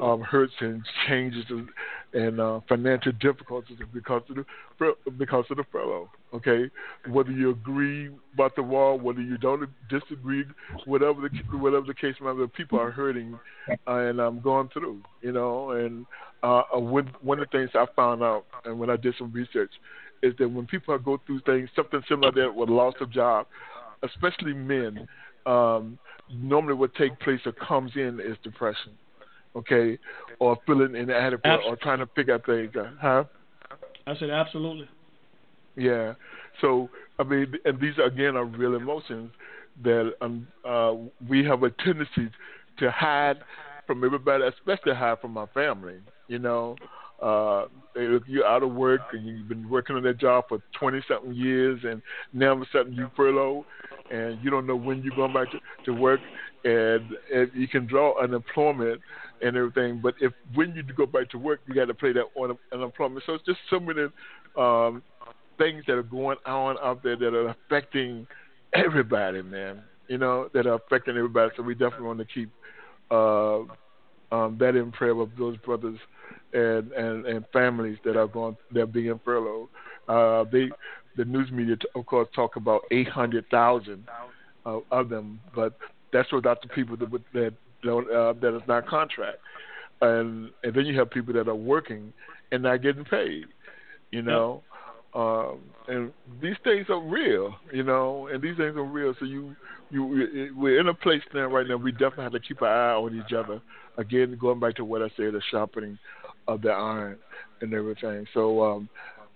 [0.00, 1.68] um, hurts and changes and,
[2.14, 6.08] and uh, financial difficulties because of the because of the furlough.
[6.32, 6.70] Okay,
[7.08, 10.44] whether you agree about the wall, whether you don't disagree,
[10.84, 13.36] whatever the whatever the case might be, people are hurting,
[13.68, 15.02] uh, and I'm going through.
[15.22, 16.06] You know, and
[16.44, 19.72] uh one one of the things I found out, and when I did some research,
[20.22, 23.46] is that when people go through things, something similar to that with loss of job,
[24.02, 25.06] especially men.
[25.46, 25.98] Um,
[26.32, 28.92] normally what takes place or comes in is depression.
[29.56, 29.98] okay,
[30.38, 31.72] or feeling inadequate absolutely.
[31.72, 33.24] or trying to figure out things, huh?
[34.06, 34.88] I said absolutely.
[35.76, 36.14] Yeah.
[36.60, 39.32] So I mean, and these again are real emotions
[39.82, 40.94] that um, uh,
[41.28, 42.30] we have a tendency
[42.78, 43.38] to hide
[43.86, 45.96] from everybody, especially hide from our family.
[46.28, 46.76] You know,
[47.22, 51.00] uh, if you're out of work and you've been working on that job for 20
[51.08, 52.00] something years and
[52.32, 53.64] now of a sudden you furlough
[54.10, 56.20] and you don't know when you're going back to, to work
[56.64, 57.02] and,
[57.32, 59.00] and you can draw unemployment
[59.42, 60.00] and everything.
[60.02, 63.24] But if when you go back to work, you got to pay that on unemployment.
[63.26, 64.08] So it's just so many
[64.56, 65.02] um,
[65.58, 68.26] things that are going on out there that are affecting
[68.74, 69.82] everybody, man.
[70.08, 71.52] You know, that are affecting everybody.
[71.56, 72.50] So we definitely want to keep
[73.10, 73.60] uh,
[74.32, 75.98] um, that in prayer of those brothers
[76.52, 79.68] and, and, and families that are going that are being furloughed.
[80.08, 80.70] Uh, they
[81.16, 84.04] the news media, of course, talk about eight hundred thousand
[84.66, 85.76] uh, of them, but
[86.12, 89.38] that's without the people that that don't, uh, that is not contract,
[90.00, 92.12] and and then you have people that are working
[92.52, 93.46] and not getting paid.
[94.10, 94.62] You know,
[95.14, 99.14] um, and these things are real, you know, and these things are real.
[99.18, 99.56] So you,
[99.90, 101.76] you, we're in a place now right now.
[101.76, 103.60] We definitely have to keep an eye on each other.
[103.96, 105.98] Again, going back to what I said, the sharpening
[106.46, 107.18] of the iron
[107.60, 108.26] and everything.
[108.32, 108.88] So um,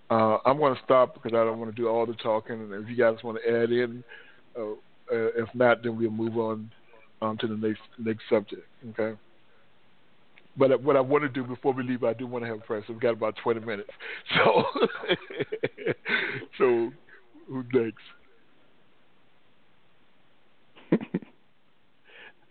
[0.09, 2.55] uh, I'm going to stop because I don't want to do all the talking.
[2.55, 4.03] And if you guys want to add in,
[4.57, 4.75] uh, uh,
[5.09, 6.71] if not, then we'll move on
[7.21, 8.63] um, to the next next subject.
[8.91, 9.17] Okay.
[10.57, 12.61] But what I want to do before we leave, I do want to have a
[12.61, 12.83] prayer.
[12.87, 13.89] So we've got about 20 minutes.
[14.35, 14.63] So,
[16.57, 16.91] so
[17.47, 17.97] who's next?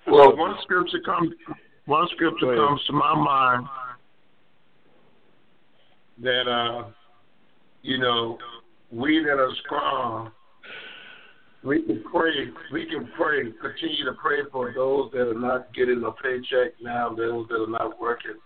[0.07, 1.33] well, one scripture comes.
[1.87, 3.67] One scripture comes to my mind
[6.23, 6.85] that uh,
[7.83, 8.39] you know
[8.91, 10.31] we that are strong
[11.65, 12.51] we can pray.
[12.73, 13.43] We can pray.
[13.53, 17.71] Continue to pray for those that are not getting a paycheck now, those that are
[17.71, 18.37] not working,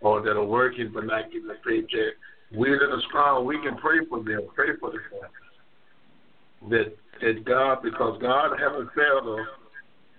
[0.00, 2.14] or that are working but not getting a paycheck.
[2.56, 4.48] We that are strong, we can pray for them.
[4.54, 6.70] Pray for the family.
[6.70, 9.46] That that God, because God haven't failed us,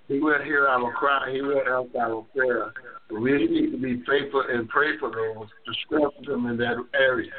[0.08, 1.32] He will hear our cry.
[1.34, 2.72] He will answer our prayer.
[3.12, 7.32] We need to be faithful and pray for those to strengthen them in that area,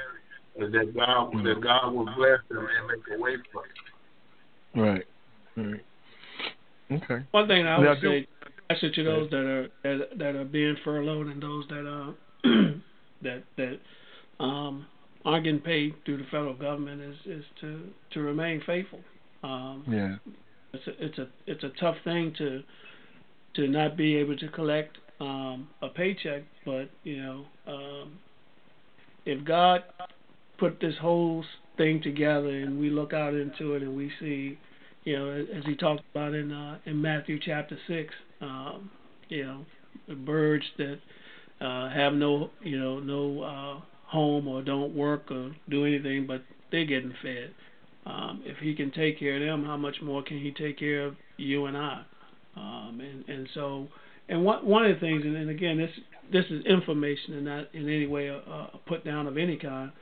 [0.58, 3.85] and that God, that God will bless them and make a way for them.
[4.76, 5.04] Right.
[5.56, 5.84] Right.
[6.92, 7.24] Okay.
[7.30, 8.26] One thing I would say,
[8.70, 12.14] especially to those that are that, that are being furloughed and those that are
[13.22, 13.80] that that
[14.38, 14.86] um,
[15.24, 17.80] aren't getting paid through the federal government is is to
[18.12, 19.00] to remain faithful.
[19.42, 20.16] Um, yeah.
[20.72, 22.62] It's a it's a it's a tough thing to
[23.54, 28.18] to not be able to collect um, a paycheck, but you know, um,
[29.24, 29.82] if God
[30.58, 31.44] put this whole
[31.76, 34.58] thing together and we look out into it and we see
[35.06, 38.90] you know, as he talked about in uh, in Matthew chapter six, um,
[39.28, 39.64] you know,
[40.08, 40.98] the birds that
[41.60, 46.42] uh, have no, you know, no uh, home or don't work or do anything, but
[46.72, 47.54] they're getting fed.
[48.04, 51.06] Um, if he can take care of them, how much more can he take care
[51.06, 52.02] of you and I?
[52.56, 53.86] Um, and and so,
[54.28, 55.90] and one one of the things, and, and again, this
[56.32, 59.92] this is information and not in any way a, a put down of any kind.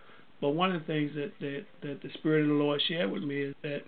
[0.45, 3.22] But one of the things that, that that the Spirit of the Lord shared with
[3.22, 3.80] me is that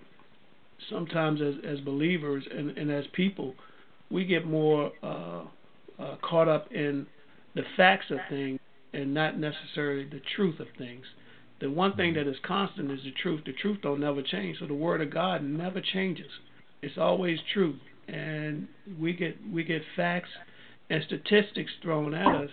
[0.89, 3.53] sometimes as as believers and, and as people,
[4.09, 5.43] we get more uh,
[5.99, 7.05] uh, caught up in
[7.53, 8.59] the facts of things
[8.91, 11.05] and not necessarily the truth of things.
[11.61, 13.41] The one thing that is constant is the truth.
[13.45, 14.57] The truth don't never change.
[14.57, 16.31] So the word of God never changes.
[16.81, 17.75] It's always true.
[18.07, 18.67] And
[18.99, 20.29] we get we get facts
[20.89, 22.49] and statistics thrown at us.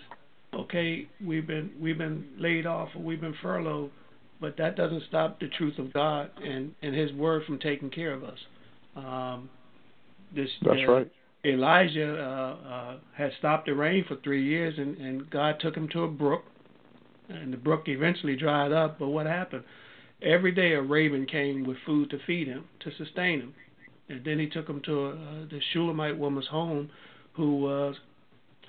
[0.55, 3.91] Okay, we've been we've been laid off or we've been furloughed
[4.39, 8.13] but that doesn't stop the truth of God and, and His word from taking care
[8.13, 8.37] of us.
[8.95, 9.49] Um,
[10.35, 11.11] this that's uh, right.
[11.45, 15.87] Elijah uh, uh, had stopped the rain for three years, and, and God took him
[15.89, 16.43] to a brook,
[17.29, 18.97] and the brook eventually dried up.
[18.97, 19.63] But what happened?
[20.23, 23.53] Every day a raven came with food to feed him, to sustain him,
[24.09, 25.13] and then he took him to uh,
[25.49, 26.89] the Shulamite woman's home,
[27.33, 27.95] who was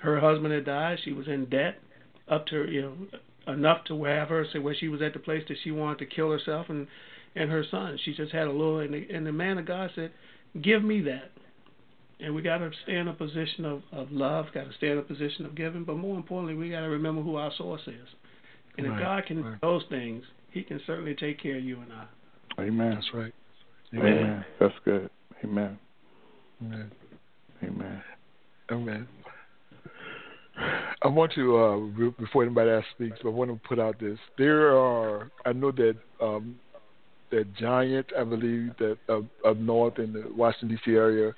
[0.01, 0.99] her husband had died.
[1.03, 1.79] She was in debt
[2.27, 5.43] up to you know enough to have her say where she was at the place
[5.47, 6.87] that she wanted to kill herself and
[7.35, 7.97] and her son.
[8.03, 10.11] She just had a little, and the, and the man of God said,
[10.61, 11.31] "Give me that."
[12.19, 14.97] And we got to stay in a position of, of love, got to stay in
[14.97, 18.07] a position of giving, but more importantly, we got to remember who our source is.
[18.75, 19.51] And right, if God can right.
[19.51, 22.07] do those things, He can certainly take care of you and I.
[22.59, 22.95] Amen.
[22.95, 23.33] That's right.
[23.93, 24.17] Amen.
[24.17, 24.45] Amen.
[24.59, 25.09] That's good.
[25.43, 25.77] Amen.
[26.63, 26.91] Amen.
[27.63, 28.03] Amen.
[28.71, 29.07] Amen.
[31.01, 34.17] I want to uh, before anybody else speaks, I want to put out this.
[34.37, 36.59] There are I know that um,
[37.31, 40.95] that Giant, I believe that up, up north in the Washington D.C.
[40.95, 41.33] area,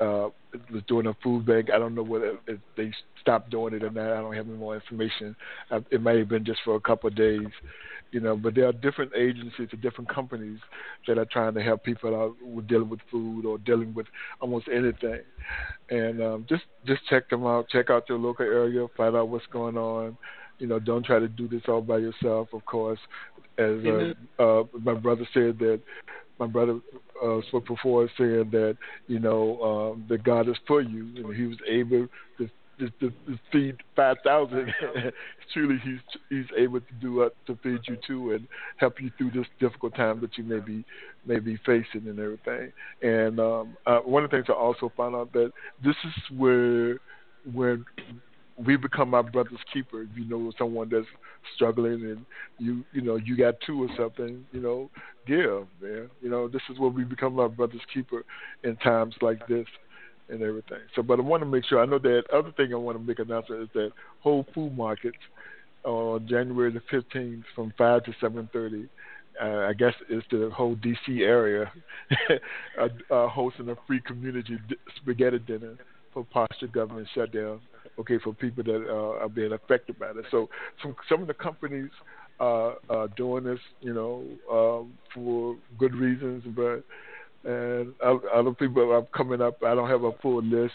[0.00, 0.28] uh,
[0.72, 1.68] was doing a food bank.
[1.72, 4.12] I don't know whether if they stopped doing it or not.
[4.12, 5.36] I don't have any more information.
[5.70, 7.46] Uh, it may have been just for a couple of days,
[8.12, 8.36] you know.
[8.36, 10.58] But there are different agencies and different companies
[11.06, 14.06] that are trying to help people out with dealing with food or dealing with
[14.40, 15.20] almost anything.
[15.90, 17.68] And um, just just check them out.
[17.68, 18.86] Check out your local area.
[18.96, 20.16] Find out what's going on.
[20.58, 22.48] You know, don't try to do this all by yourself.
[22.52, 22.98] Of course,
[23.58, 23.78] as
[24.38, 25.80] uh, uh, my brother said that
[26.38, 26.80] my brother
[27.24, 28.76] uh, spoke before saying that
[29.06, 32.48] you know um, that God is for you, and He was able to,
[32.78, 33.12] to, to
[33.50, 34.72] feed five thousand.
[35.52, 38.46] Truly, He's He's able to do it to feed you too and
[38.76, 40.84] help you through this difficult time that you may be
[41.24, 42.72] may be facing and everything.
[43.02, 45.52] And um, uh, one of the things I also found out that
[45.82, 46.98] this is where
[47.52, 47.78] where
[48.64, 50.02] we become our brother's keeper.
[50.02, 51.06] If you know someone that's
[51.54, 52.24] struggling and
[52.58, 54.90] you you know you got two or something, you know,
[55.26, 56.08] give, man.
[56.22, 58.24] You know, this is where we become our brother's keeper
[58.64, 59.66] in times like this
[60.28, 60.78] and everything.
[60.94, 61.80] So, but I want to make sure.
[61.80, 63.90] I know that other thing I want to make announcement is that
[64.20, 65.18] Whole Food Markets
[65.84, 68.88] on January the fifteenth from five to seven thirty.
[69.42, 71.70] Uh, I guess it's the whole DC area
[72.80, 74.56] uh, uh, hosting a free community
[74.96, 75.74] spaghetti dinner
[76.14, 77.60] for partial government shutdown
[77.98, 80.24] okay, for people that uh, are being affected by this.
[80.30, 80.48] So
[80.82, 81.90] some some of the companies
[82.40, 86.82] uh, are doing this, you know, um, for good reasons, but
[87.48, 89.62] and other people are coming up.
[89.62, 90.74] I don't have a full list.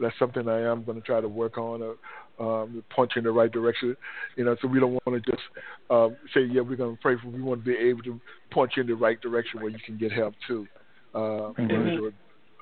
[0.00, 1.82] That's something I am going to try to work on.
[1.82, 1.92] Uh,
[2.40, 3.94] um, point in the right direction,
[4.36, 4.56] you know.
[4.62, 5.42] So we don't want to just
[5.90, 7.28] um, say, yeah, we're going to pray for.
[7.28, 8.18] We want to be able to
[8.50, 10.66] point you in the right direction where you can get help too.
[11.14, 12.08] Uh, mm-hmm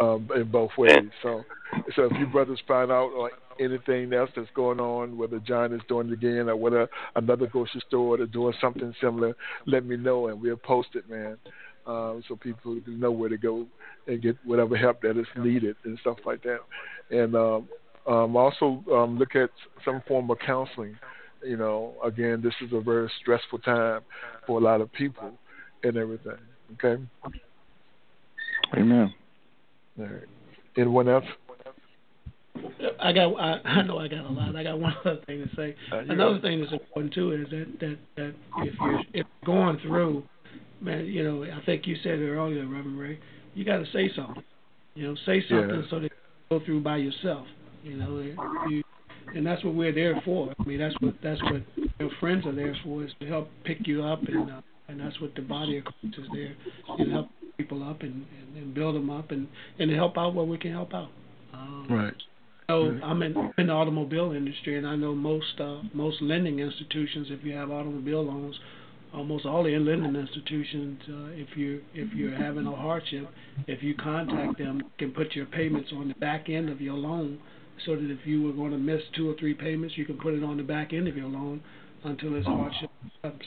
[0.00, 1.10] um, in both ways.
[1.22, 1.44] So,
[1.94, 5.80] so if you brothers find out like anything else that's going on, whether Giant is
[5.88, 9.36] doing it again or whether another grocery store is doing something similar,
[9.66, 11.36] let me know and we'll post it, man,
[11.86, 13.66] um, so people can know where to go
[14.06, 16.60] and get whatever help that is needed and stuff like that.
[17.10, 17.68] And um,
[18.06, 19.50] um, also um, look at
[19.84, 20.98] some form of counseling.
[21.44, 24.02] You know, again, this is a very stressful time
[24.46, 25.32] for a lot of people
[25.82, 26.38] and everything.
[26.74, 27.02] Okay.
[28.76, 29.12] Amen.
[29.98, 30.28] All right.
[30.76, 31.24] Anyone else?
[33.00, 33.34] I got.
[33.34, 34.54] I, I know I got a lot.
[34.56, 35.74] I got one other thing to say.
[35.92, 36.40] Uh, Another know.
[36.40, 40.24] thing that's important too is that that that if you're if going through,
[40.80, 43.18] man, you know, I think you said it earlier, Reverend Ray.
[43.54, 44.42] You got to say something.
[44.94, 45.90] You know, say something yeah.
[45.90, 47.46] so that you go through by yourself.
[47.82, 48.18] You know,
[48.68, 48.82] you,
[49.34, 50.52] and that's what we're there for.
[50.58, 51.62] I mean, that's what that's what
[51.98, 55.20] your friends are there for is to help pick you up, and uh, and that's
[55.20, 56.54] what the body of Christ is there
[56.98, 59.46] to help people up and, and, and build them up and
[59.78, 61.10] and help out where we can help out.
[61.52, 62.14] Um, right.
[62.70, 67.26] So I'm in, in the automobile industry, and I know most uh, most lending institutions,
[67.30, 68.56] if you have automobile loans,
[69.12, 73.28] almost all the lending institutions, uh, if you if you're having a hardship,
[73.66, 77.40] if you contact them, can put your payments on the back end of your loan,
[77.84, 80.34] so that if you were going to miss two or three payments, you can put
[80.34, 81.60] it on the back end of your loan
[82.04, 82.90] until it's hardship.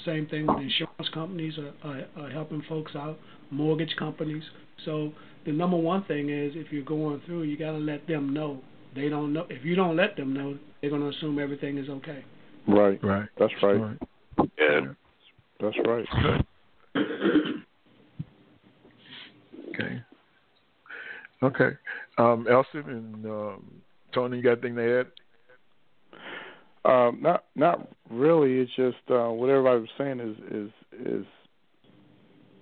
[0.05, 3.17] Same thing with insurance companies are, are, are helping folks out
[3.51, 4.43] mortgage companies.
[4.85, 5.13] So
[5.45, 8.61] the number one thing is if you're going through, you got to let them know.
[8.95, 9.45] They don't know.
[9.49, 12.23] If you don't let them know, they're going to assume everything is okay.
[12.67, 13.03] Right.
[13.03, 13.27] Right.
[13.37, 13.73] That's right.
[13.79, 13.97] right.
[14.59, 14.81] Yeah.
[15.59, 16.05] That's right.
[19.69, 20.01] okay.
[21.41, 21.69] Okay.
[22.17, 23.71] Um, Elston and um,
[24.13, 25.07] Tony, you got anything to add?
[26.85, 28.59] Um, not not really.
[28.59, 30.69] It's just uh, what everybody was saying is is
[31.05, 31.25] is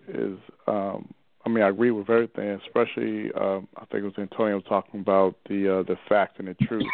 [0.08, 1.12] is um
[1.46, 5.36] I mean I agree with everything, especially um I think it was Antonio talking about
[5.50, 6.86] the uh the fact and the truth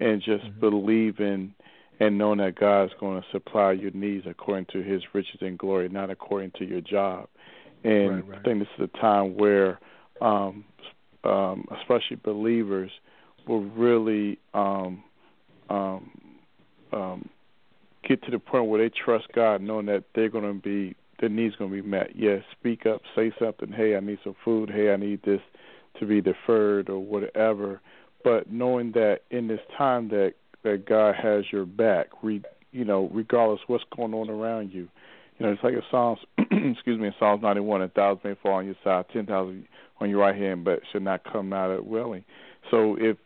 [0.00, 0.60] and just mm-hmm.
[0.60, 1.54] believing
[2.00, 5.56] and knowing that God is going to supply your needs according to his riches and
[5.56, 7.28] glory, not according to your job.
[7.84, 8.38] And right, right.
[8.40, 9.78] I think this is a time where
[10.20, 10.64] um
[11.24, 12.90] um especially believers
[13.46, 15.04] will really um
[15.70, 16.10] um
[16.92, 17.28] um
[18.06, 21.28] get to the point where they trust God knowing that they're going to be their
[21.28, 22.10] needs going to be met.
[22.14, 23.72] Yes, speak up, say something.
[23.72, 24.70] Hey, I need some food.
[24.70, 25.40] Hey, I need this
[26.00, 27.80] to be deferred or whatever.
[28.22, 30.34] But knowing that in this time that
[30.64, 32.42] that God has your back, re,
[32.72, 34.88] you know, regardless what's going on around you.
[35.38, 38.54] You know, it's like in Psalms, excuse me, in Psalms 91, a thousand may fall
[38.54, 39.66] on your side, ten thousand
[40.00, 42.24] on your right hand, but should not come out of willing.
[42.70, 43.16] So if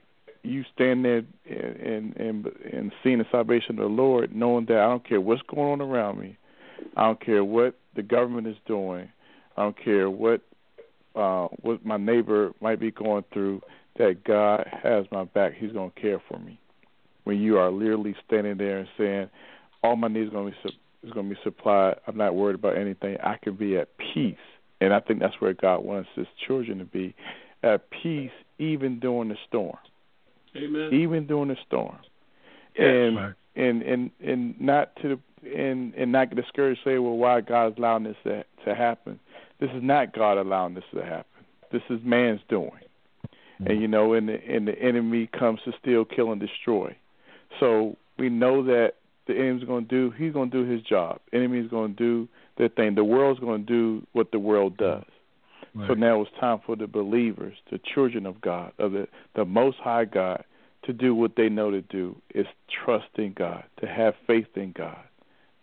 [0.42, 4.86] you stand there and and and seeing the salvation of the Lord, knowing that I
[4.86, 6.37] don't care what's going on around me,
[6.96, 9.08] I don't care what the government is doing.
[9.56, 10.42] I don't care what
[11.14, 13.62] uh, what my neighbor might be going through.
[13.98, 15.54] That God has my back.
[15.58, 16.60] He's going to care for me.
[17.24, 19.28] When you are literally standing there and saying,
[19.82, 21.96] "All my needs are going to be su- is going to be supplied.
[22.06, 23.16] I'm not worried about anything.
[23.22, 24.36] I can be at peace."
[24.80, 27.14] And I think that's where God wants His children to be,
[27.64, 29.76] at peace even during the storm.
[30.56, 30.90] Amen.
[30.92, 31.98] Even during the storm.
[32.78, 33.34] Yes, and right.
[33.58, 36.80] And and and not to and and not get discouraged.
[36.84, 39.18] Say, well, why God is allowing this to, to happen?
[39.60, 41.24] This is not God allowing this to happen.
[41.72, 42.70] This is man's doing.
[43.60, 43.66] Mm-hmm.
[43.66, 46.96] And you know, and the and the enemy comes to steal, kill, and destroy.
[47.60, 48.94] So we know that
[49.26, 50.14] the enemy's going to do.
[50.16, 51.20] He's going to do his job.
[51.32, 52.94] Enemy's going to do their thing.
[52.94, 55.04] The world's going to do what the world does.
[55.74, 55.88] Right.
[55.88, 59.78] So now it's time for the believers, the children of God, of the the Most
[59.78, 60.44] High God,
[60.88, 62.46] to do what they know to do is
[62.84, 65.04] trust in God, to have faith in God,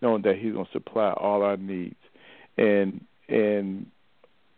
[0.00, 1.96] knowing that He's going to supply all our needs,
[2.56, 3.86] and and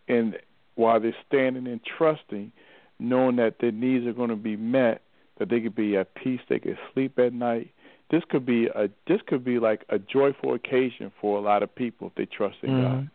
[0.08, 0.38] and
[0.74, 2.52] while they're standing and trusting,
[2.98, 5.00] knowing that their needs are going to be met,
[5.38, 7.70] that they could be at peace, they could sleep at night.
[8.10, 11.74] This could be a this could be like a joyful occasion for a lot of
[11.74, 12.82] people if they trust in Mhm.
[12.82, 13.10] God.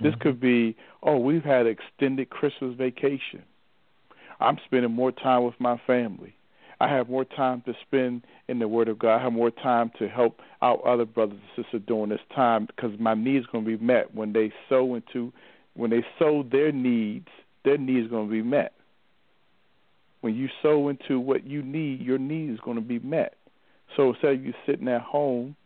[0.00, 3.42] This could be, oh, we've had extended Christmas vacation.
[4.40, 6.34] I'm spending more time with my family.
[6.80, 9.16] I have more time to spend in the Word of God.
[9.16, 12.92] I have more time to help out other brothers and sisters during this time because
[12.98, 15.32] my needs going to be met when they sow into,
[15.74, 17.28] when they sow their needs.
[17.64, 18.72] Their needs going to be met.
[20.20, 23.34] When you sow into what you need, your need is going to be met.
[23.96, 25.56] So instead of you sitting at home,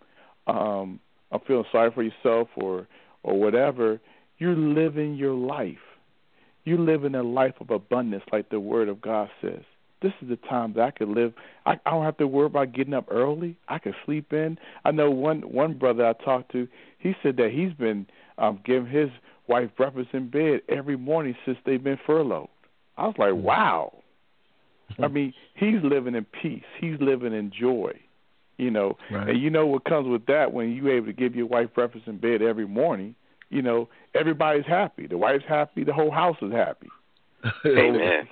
[0.46, 1.00] um,
[1.30, 2.86] I'm feeling sorry for yourself or
[3.22, 4.00] or whatever,
[4.38, 5.76] you're living your life.
[6.64, 9.62] You're living a life of abundance, like the Word of God says.
[10.02, 11.32] This is the time that I could live.
[11.64, 13.56] I, I don't have to worry about getting up early.
[13.68, 14.58] I can sleep in.
[14.84, 16.66] I know one one brother I talked to.
[16.98, 18.06] He said that he's been
[18.38, 19.08] um, giving his
[19.48, 22.48] wife breakfast in bed every morning since they've been furloughed.
[22.96, 23.92] I was like, wow.
[25.02, 26.62] I mean, he's living in peace.
[26.80, 27.92] He's living in joy.
[28.58, 29.30] You know, Right.
[29.30, 32.06] and you know what comes with that when you're able to give your wife breakfast
[32.06, 33.14] in bed every morning.
[33.48, 35.06] You know, everybody's happy.
[35.06, 35.84] The wife's happy.
[35.84, 36.88] The whole house is happy.
[37.66, 38.28] Amen.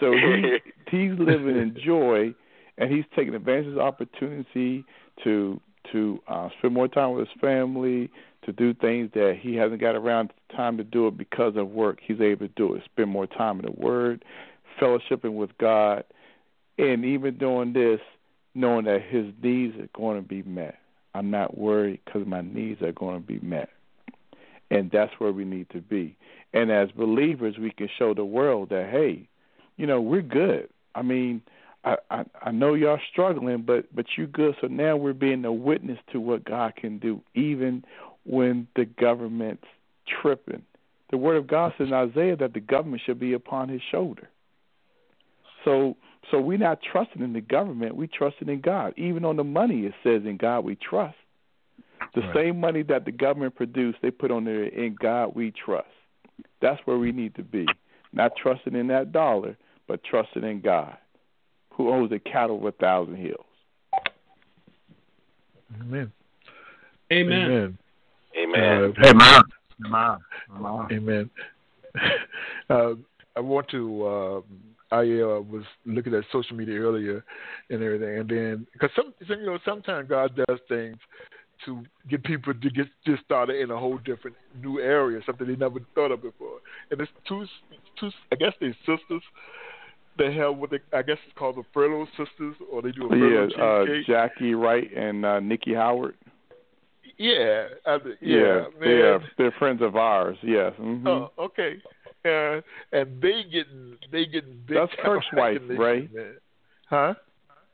[0.00, 0.58] So he
[0.90, 2.34] he's living in joy,
[2.78, 4.84] and he's taking advantage of the opportunity
[5.24, 5.60] to
[5.92, 8.10] to uh, spend more time with his family,
[8.44, 11.98] to do things that he hasn't got around time to do it because of work.
[12.06, 12.82] He's able to do it.
[12.84, 14.24] Spend more time in the Word,
[14.80, 16.04] fellowshipping with God,
[16.78, 18.00] and even doing this,
[18.54, 20.76] knowing that his needs are going to be met.
[21.14, 23.68] I'm not worried because my needs are going to be met.
[24.70, 26.16] And that's where we need to be.
[26.54, 29.28] And as believers, we can show the world that, hey,
[29.76, 30.68] you know, we're good.
[30.94, 31.42] I mean,
[31.84, 34.54] I, I I know y'all struggling, but but you're good.
[34.60, 37.84] So now we're being a witness to what God can do, even
[38.24, 39.66] when the government's
[40.20, 40.62] tripping.
[41.10, 44.28] The Word of God says in Isaiah that the government should be upon His shoulder.
[45.64, 45.96] So
[46.30, 47.96] so we're not trusting in the government.
[47.96, 48.94] We trusting in God.
[48.96, 51.16] Even on the money, it says in God we trust.
[52.14, 52.34] The Right.
[52.34, 55.88] same money that the government produced, they put on there in God we trust.
[56.60, 57.66] That's where we need to be.
[58.12, 59.56] Not trusting in that dollar,
[59.88, 60.96] but trusting in God,
[61.70, 63.46] who owns the cattle of a thousand hills.
[65.80, 66.12] Amen.
[67.10, 67.50] Amen.
[67.50, 67.78] Amen.
[68.36, 68.84] Amen.
[68.84, 69.42] Uh, Hey, man.
[69.78, 70.18] Man.
[70.60, 70.86] man.
[70.92, 71.30] Amen.
[72.70, 72.94] uh,
[73.36, 74.06] I want to.
[74.06, 74.40] Uh,
[74.94, 77.24] I uh, was looking at social media earlier
[77.70, 80.98] and everything, and then because some, some, you know, sometimes God does things
[81.66, 85.56] to get people to get just started in a whole different new area, something they
[85.56, 86.58] never thought of before.
[86.90, 87.44] And it's two,
[87.98, 88.10] two.
[88.30, 89.22] I guess they're sisters.
[90.18, 93.16] They have what they, I guess it's called the Furlough Sisters, or they do a
[93.16, 94.02] Yeah, Furlough uh.
[94.06, 96.16] Jackie Wright and uh, Nikki Howard.
[97.18, 100.36] yeah, I, yeah, yeah, they're they're friends of ours.
[100.42, 100.72] Yes.
[100.76, 101.76] hmm Oh, okay.
[102.24, 102.60] Uh,
[102.92, 106.08] and they getting they getting big That's Kirk's wife, man.
[106.88, 107.14] Huh?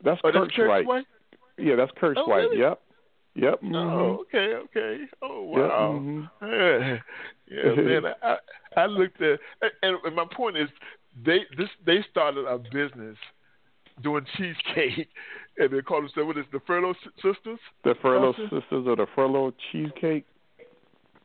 [0.05, 0.87] That's Oh, Kirk's that's Kirk's Wright.
[0.87, 1.05] wife.
[1.59, 2.45] Yeah, that's Kirk's Oh, wife.
[2.51, 2.61] really?
[2.61, 2.81] Yep.
[3.35, 3.61] Yep.
[3.61, 5.05] hmm Oh, okay, okay.
[5.23, 6.01] Oh, Yep, wow.
[6.03, 6.31] mhm.
[6.43, 6.99] Yeah,
[7.77, 8.15] yeah, man.
[8.23, 8.37] I
[8.77, 9.39] I looked at
[9.83, 10.69] and, and my point is
[11.25, 13.17] they this they started a business
[14.03, 15.09] doing cheesecake
[15.59, 17.59] and they called themselves what is it, the Furlough Sisters?
[17.85, 18.45] The Furlough Awesome.
[18.61, 20.27] Sisters or the Furlough Cheesecake.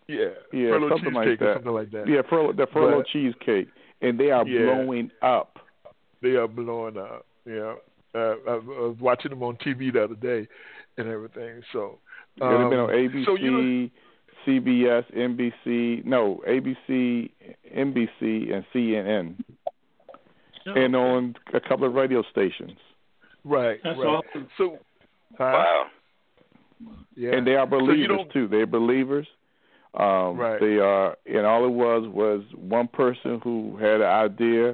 [0.08, 1.54] Yeah, Yeah, Furlough something like cheesecake or that.
[1.56, 2.08] something like that.
[2.08, 3.70] Yeah, Furlough, the Furlough But- Cheesecake,
[4.02, 4.66] and they are Yeah.
[4.84, 5.60] blowing up.
[6.22, 7.26] they are blowing up.
[7.46, 7.76] Yeah,
[8.16, 10.48] uh, I, I was watching them on TV the other day
[10.98, 11.62] and everything.
[11.72, 12.00] So
[12.36, 13.90] Yeah, they've been on um, ABC, So you know,
[14.46, 17.30] CBS, NBC, no ABC,
[17.76, 19.36] NBC, and CNN,
[20.66, 22.78] and on a couple of radio stations.
[23.44, 24.06] right, That's right.
[24.08, 24.48] awesome.
[24.58, 24.78] So,
[25.38, 25.44] huh?
[25.54, 25.86] Wow.
[27.16, 28.48] yeah, And they are believers don't- too.
[28.48, 29.28] They're believers.
[29.96, 30.60] Um, Right.
[30.60, 34.70] They are, and all it was was one person who had an idea,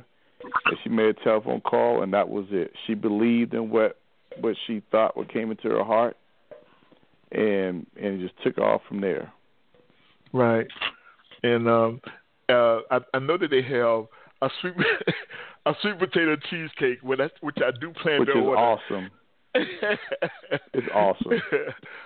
[0.66, 2.74] and she made a telephone call, and that was it.
[2.88, 3.99] She believed in what
[4.40, 6.18] what she thought, what came into her heart,
[7.32, 9.32] and and it just took off from there.
[10.34, 10.68] Right.
[11.44, 12.02] And um,
[12.50, 14.06] uh, I, I know that they have
[14.42, 14.74] a sweet
[15.66, 18.58] a sweet potato cheesecake, which I do plan which to is order.
[18.60, 19.10] awesome.
[19.56, 21.32] it's awesome.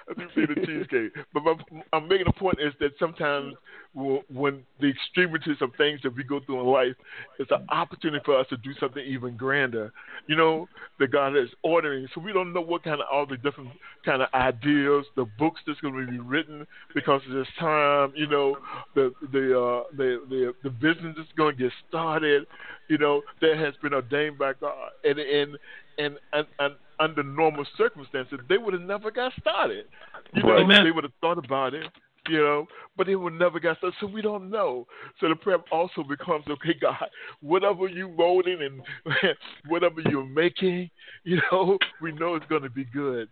[0.09, 1.53] I do see the cheesecake, but my,
[1.91, 3.55] I'm making a point is that sometimes
[3.93, 6.95] when the extremities of things that we go through in life,
[7.39, 9.91] it's an opportunity for us to do something even grander.
[10.27, 10.69] You know,
[10.99, 13.71] that God is ordering, so we don't know what kind of all the different
[14.05, 16.65] kind of ideas, the books that's going to be written
[16.95, 18.13] because of this time.
[18.15, 18.57] You know,
[18.95, 22.47] the the uh, the the the business is going to get started.
[22.87, 25.57] You know, that has been ordained by God, and and
[25.97, 29.85] and and, and under normal circumstances, they would have never got started.
[30.33, 30.83] You know, Amen.
[30.83, 31.85] they would have thought about it,
[32.27, 32.67] you know,
[32.97, 33.97] but they would never got started.
[33.99, 34.87] So we don't know.
[35.19, 37.09] So the prayer also becomes, okay, God,
[37.41, 38.81] whatever you're molding and
[39.67, 40.89] whatever you're making,
[41.23, 43.29] you know, we know it's going to be good.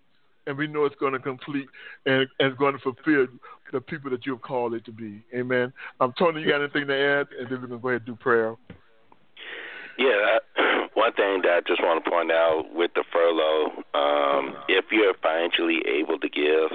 [0.47, 1.67] And we know it's going to complete
[2.07, 3.27] and, and it's going to fulfill
[3.71, 5.23] the people that you have called it to be.
[5.35, 5.71] Amen.
[5.99, 7.27] Um, Tony, you got anything to add?
[7.39, 8.55] And then we're going to go ahead and do prayer.
[9.99, 10.39] Yeah,
[10.93, 15.13] one thing that I just want to point out with the furlough, um, if you're
[15.21, 16.71] financially able to give,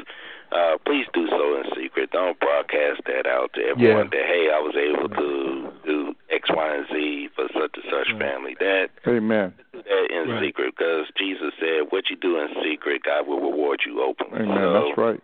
[0.52, 2.10] uh, please do so in secret.
[2.12, 4.18] Don't broadcast that out to everyone Yeah.
[4.20, 8.08] that hey, I was able to do X, Y, and Z for such and such
[8.14, 8.18] Mm.
[8.18, 8.56] family.
[8.60, 9.52] That Amen.
[9.72, 10.40] do that in Right.
[10.44, 14.56] secret because Jesus said, "What you do in secret, God will reward you openly." Amen.
[14.56, 15.20] So That's right.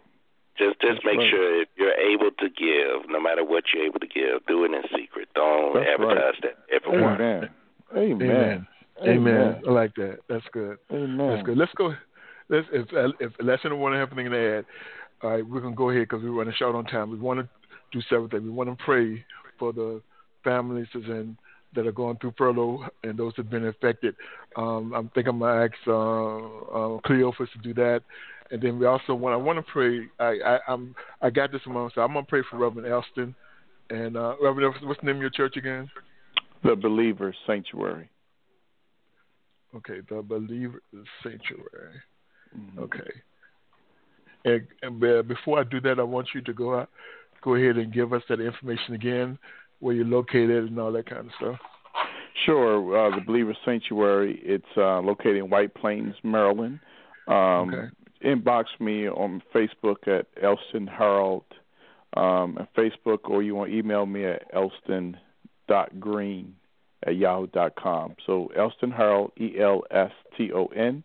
[0.59, 1.31] just just That's make right.
[1.31, 4.73] sure if you're able to give, no matter what you're able to give, do it
[4.75, 5.29] in secret.
[5.35, 7.15] Don't That's advertise that everyone.
[7.15, 7.51] Amen.
[7.95, 8.23] Amen.
[8.23, 8.67] Amen.
[9.07, 9.63] Amen.
[9.67, 10.19] I like that.
[10.29, 10.79] That's good.
[10.93, 11.29] Amen.
[11.29, 11.59] That's good.
[11.59, 11.95] Let's go.
[12.49, 12.87] Let's if
[13.21, 14.65] if unless anyone have anything to add,
[15.23, 17.11] all right, we're gonna go ahead because we're running short on time.
[17.11, 17.49] We want to
[17.93, 18.43] do several things.
[18.43, 19.25] We want to pray
[19.59, 20.03] for the
[20.45, 21.37] families and
[21.75, 24.15] that are going through furlough and those that have been affected.
[24.57, 28.03] Um, I think I'm gonna ask uh, uh, Cleophas to do that,
[28.51, 30.07] and then we also want I want to pray.
[30.19, 32.89] I, I I'm I got this in my own, so I'm gonna pray for Reverend
[32.89, 33.35] Elston.
[33.91, 35.91] And uh, Reverend, Elston, what's the name of your church again?
[36.65, 38.09] The Believer's Sanctuary.
[39.77, 40.81] Okay, the Believer
[41.23, 42.01] Sanctuary.
[42.57, 42.79] Mhm.
[42.79, 43.11] Okay.
[44.45, 46.91] And, and before I do that, I want you to go out,
[47.43, 49.39] go ahead and give us that information again,
[49.81, 51.59] where you're located and all that kind of stuff.
[52.45, 52.97] Sure.
[52.97, 54.41] Uh, the Believer Sanctuary.
[54.43, 56.81] It's uh, located in White Plains, Maryland.
[57.29, 57.89] Um, Okay.
[58.25, 61.43] Inbox me on Facebook at Elston Harold
[62.17, 66.55] um, Facebook, or you want to email me at elston.green
[67.07, 68.17] at yahoo.com.
[68.27, 71.03] So Elston Harold, E L S T O N,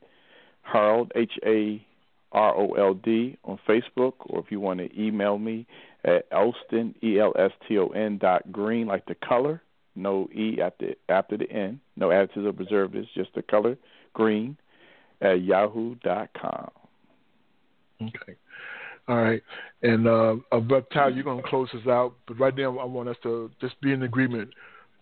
[0.61, 1.83] Harold, H A
[2.31, 5.65] R O L D on Facebook, or if you want to email me
[6.03, 9.61] at Elston, E L S T O N dot green, like the color,
[9.95, 13.77] no E after after the N, no additives or preservatives, just the color
[14.13, 14.57] green
[15.21, 16.69] at yahoo.com.
[18.01, 18.35] Okay.
[19.07, 19.41] All right.
[19.81, 22.13] And uh, but you're gonna close us out.
[22.27, 24.49] But right now, I want us to just be in agreement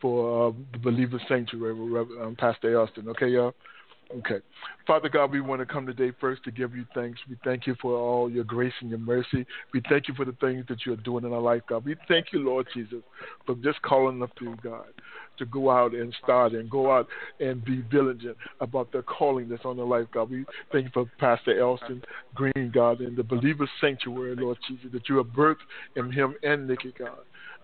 [0.06, 1.74] for uh, the Believer Sanctuary
[2.22, 3.10] um, Pastor Elston.
[3.10, 3.56] Okay, y'all.
[4.18, 4.38] Okay.
[4.86, 7.20] Father God, we want to come today first to give you thanks.
[7.28, 9.47] We thank you for all your grace and your mercy.
[9.74, 11.86] We thank you for the things that you're doing in our life, God.
[11.86, 13.01] We thank you, Lord Jesus,
[13.47, 14.86] for just calling us to God
[15.39, 17.08] to go out and start and go out
[17.39, 20.30] and be diligent about the calling that's on their life, God.
[20.30, 22.03] We thank you for Pastor Elston
[22.36, 26.68] Green, God, and the Believer's Sanctuary, Lord Jesus, that you have birthed in him and
[26.68, 27.18] Nikki, God.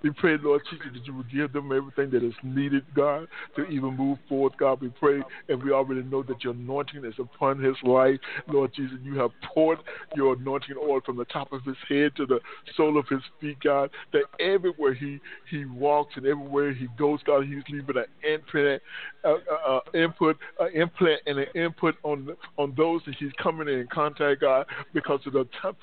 [0.03, 3.65] We pray, Lord Jesus, that you will give them everything that is needed, God, to
[3.67, 4.81] even move forward, God.
[4.81, 8.19] We pray, and we already know that your anointing is upon his life.
[8.47, 9.79] Lord Jesus, you have poured
[10.15, 12.39] your anointing oil from the top of his head to the
[12.75, 17.45] sole of his feet, God, that everywhere he, he walks and everywhere he goes, God,
[17.45, 18.81] he's leaving an imprint,
[19.23, 23.67] uh, uh, uh, input, uh, implant and an input on on those that he's coming
[23.67, 25.75] in contact, God, because of the time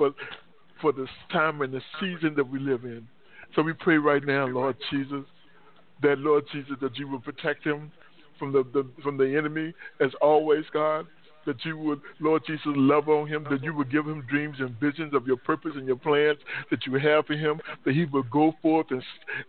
[0.80, 3.06] for this time and the season that we live in.
[3.54, 5.24] So we pray right now, Lord Jesus,
[6.02, 7.90] that Lord Jesus, that you will protect him
[8.38, 11.06] from the, the from the enemy as always, God.
[11.48, 14.78] That you would, Lord Jesus, love on him, that you would give him dreams and
[14.78, 16.36] visions of your purpose and your plans
[16.70, 19.02] that you have for him, that he would go forth and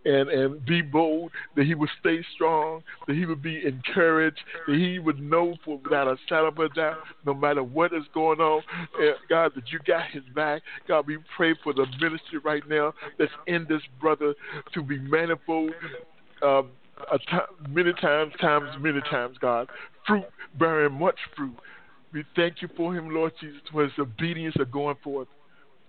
[0.06, 4.76] and and be bold, that he would stay strong, that he would be encouraged, that
[4.76, 8.40] he would know for without a shadow of a doubt, no matter what is going
[8.40, 8.62] on,
[8.98, 10.62] uh, God, that you got his back.
[10.88, 14.34] God, we pray for the ministry right now that's in this brother
[14.72, 15.72] to be manifold.
[16.40, 17.36] T-
[17.68, 19.68] many times, times, many times, God,
[20.06, 20.24] fruit
[20.58, 21.56] bearing much fruit.
[22.12, 25.28] We thank you for him, Lord Jesus, for his obedience of going forth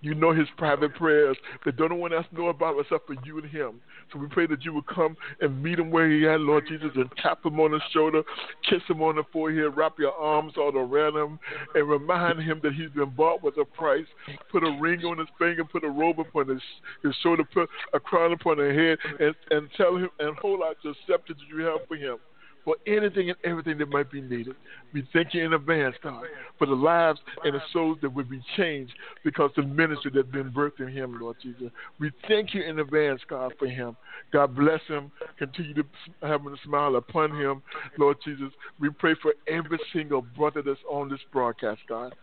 [0.02, 3.38] You know his private prayers that don't want us to know about except for you
[3.38, 3.82] and him.
[4.12, 6.90] So we pray that you would come and meet him where he at, Lord Jesus,
[6.96, 8.24] and tap him on the shoulder,
[8.68, 11.40] kiss him on the forehead, wrap your arms all around him,
[11.76, 14.08] and remind him that he's been bought with a price.
[14.52, 16.62] Put a ring on his finger, put a robe upon his,
[17.04, 20.78] his shoulder, put a crown upon his head, and, and tell him and hold out
[20.84, 22.18] the scepter that you have for him
[22.64, 24.56] for anything and everything that might be needed.
[24.94, 26.24] We thank you in advance, God,
[26.58, 28.94] for the lives and the souls that will be changed
[29.24, 31.72] because the ministry that's been birthed in him, Lord Jesus.
[32.00, 33.96] We thank you in advance, God, for him.
[34.32, 35.12] God bless him.
[35.38, 35.84] Continue to
[36.22, 37.62] have a smile upon him,
[37.98, 38.52] Lord Jesus.
[38.80, 42.14] We pray for every single brother that's on this broadcast, God.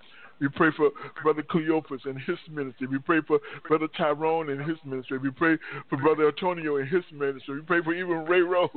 [0.40, 0.90] We pray for
[1.22, 2.86] Brother Cleophas and his ministry.
[2.86, 5.18] We pray for Brother Tyrone and his ministry.
[5.18, 5.58] We pray
[5.90, 7.56] for Brother Antonio and his ministry.
[7.56, 8.70] We pray for even Ray Rose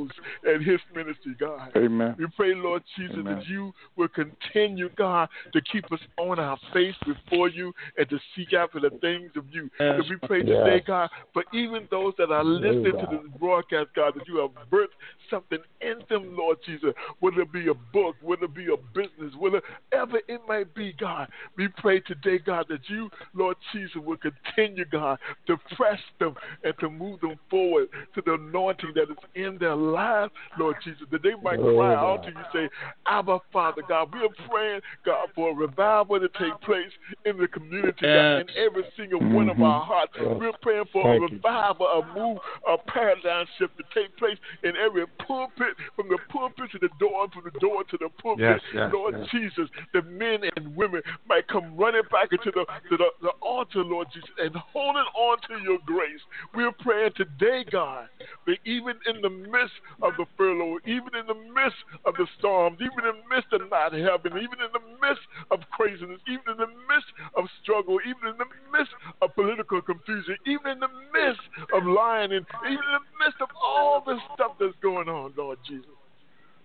[0.43, 1.71] and his ministry, God.
[1.75, 2.15] Amen.
[2.17, 3.35] We pray, Lord Jesus, Amen.
[3.35, 8.19] that you will continue, God, to keep us on our face before you and to
[8.35, 9.69] seek after the things of you.
[9.79, 10.01] Yes.
[10.09, 10.47] We pray Yes.
[10.47, 14.51] today, God, for even those that are listening to this broadcast, God, that you have
[14.69, 14.87] birthed
[15.29, 19.33] something in them, Lord Jesus, whether it be a book, whether it be a business,
[19.37, 21.27] whatever it might be, God.
[21.57, 26.73] We pray today, God, that you, Lord Jesus, will continue, God, to press them and
[26.79, 31.23] to move them forward to the anointing that is in their lives, Lord Jesus, that
[31.23, 32.69] they might Oh, cry out to you, say,
[33.05, 34.13] Abba, Father, God.
[34.13, 36.91] We are praying, God, for a revival to take place
[37.25, 39.63] in the community, God, in every single one of mm-hmm.
[39.63, 40.13] our hearts.
[40.15, 40.37] Yes.
[40.39, 41.37] We're praying for Thank a you.
[41.37, 42.37] revival, a move,
[42.67, 47.27] a paradigm shift to take place in every pulpit, from the pulpit to the door,
[47.33, 48.43] from the door to the pulpit.
[48.43, 49.27] Yes, yes, Lord yes.
[49.31, 53.83] Jesus, the men and women might come running back into the, to the, the altar,
[53.83, 56.21] Lord Jesus, and holding on to your grace.
[56.53, 58.07] We're praying today, God,
[58.45, 62.77] that even in the midst of the furlough, even in the midst of the storms,
[62.81, 66.57] even in the midst of not having, even in the midst of craziness, even in
[66.57, 71.41] the midst of struggle, even in the midst of political confusion, even in the midst
[71.73, 75.59] of lying, and even in the midst of all the stuff that's going on, Lord
[75.67, 76.00] Jesus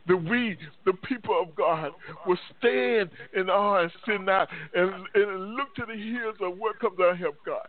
[0.09, 1.93] that we, the people of God,
[2.27, 6.79] will stand in awe and sit not and, and look to the hills of what
[6.79, 7.67] comes our help, God.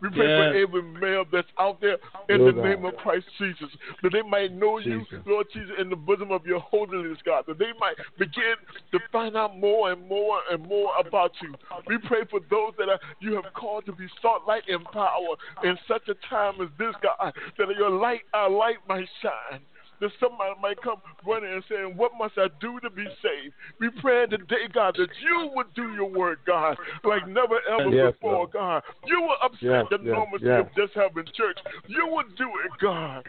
[0.00, 1.96] We pray for every male that's out there
[2.28, 2.64] in Oh, the God.
[2.64, 3.68] name of Christ Jesus,
[4.02, 7.58] that they might know you, Lord Jesus, in the bosom of your holiness, God, that
[7.58, 8.54] they might begin
[8.92, 11.52] to find out more and more and more about you.
[11.88, 15.34] We pray for those that are, you have called to be salt, light, and power
[15.64, 19.60] in such a time as this, God, that your light, our light might shine
[20.00, 23.54] that somebody might come running and saying, What must I do to be saved?
[23.80, 28.12] We pray today, God, that you would do your work, God, like never ever Yes,
[28.12, 28.52] before, Lord.
[28.52, 28.82] God.
[29.06, 31.58] You will upset Yes, the yes, normalcy of just having church.
[31.86, 33.26] You would do it, God.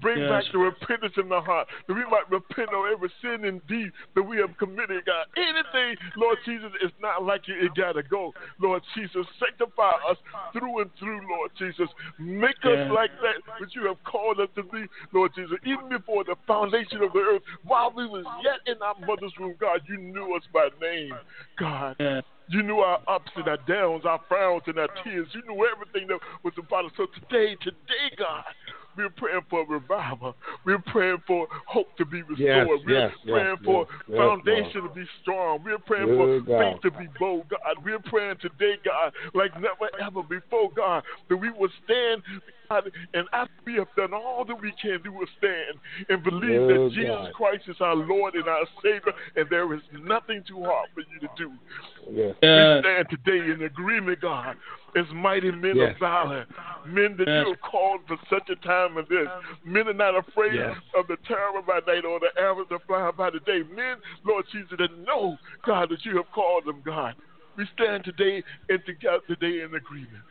[0.00, 0.30] Bring Yes.
[0.30, 3.92] back the repentance in the heart, that we might repent of every sin and deed
[4.14, 5.26] that we have committed, God.
[5.36, 8.32] Anything, Lord Jesus, is not like you, it got to go.
[8.58, 10.16] Lord Jesus, sanctify us
[10.52, 11.88] through and through, Lord Jesus.
[12.18, 15.58] Make us like that which you have called us to be, Lord Jesus.
[15.64, 19.54] Even before the foundation of the earth, while we was yet in our mother's womb,
[19.60, 21.14] God, you knew us by name,
[21.58, 21.96] God.
[22.00, 22.24] Yes.
[22.48, 25.28] You knew our ups and our downs, our frowns and our tears.
[25.32, 26.92] You knew everything that was about us.
[26.96, 28.44] So today, today, God,
[28.96, 30.34] we're praying for revival.
[30.64, 32.38] We're praying for hope to be restored.
[32.38, 35.62] Yes, we're yes, praying for yes, yes, foundation to be strong.
[35.64, 36.72] We're praying Good for God.
[36.72, 37.84] faith to be bold, God.
[37.84, 42.22] We're praying today, God, like never ever before, God, that we will stand,
[42.72, 46.60] God, and after we have done all that we can do, we'll stand and believe
[46.68, 47.32] that Good Jesus God.
[47.34, 51.20] Christ is our Lord and our Savior, and there is nothing too hard for you
[51.20, 51.52] to do.
[52.10, 52.34] Yes.
[52.42, 54.56] We stand today in agreement, God,
[54.96, 55.92] as mighty men Yes.
[55.92, 56.46] of valor,
[56.86, 57.44] men that Yes.
[57.44, 59.28] you have called for such a time as this.
[59.64, 60.76] Men are not afraid Yes.
[60.94, 63.62] of the terror by night or the arrows that fly by the day.
[63.64, 67.14] Men, Lord Jesus, that know, God, that you have called them, God.
[67.56, 70.24] We stand today and together today in agreement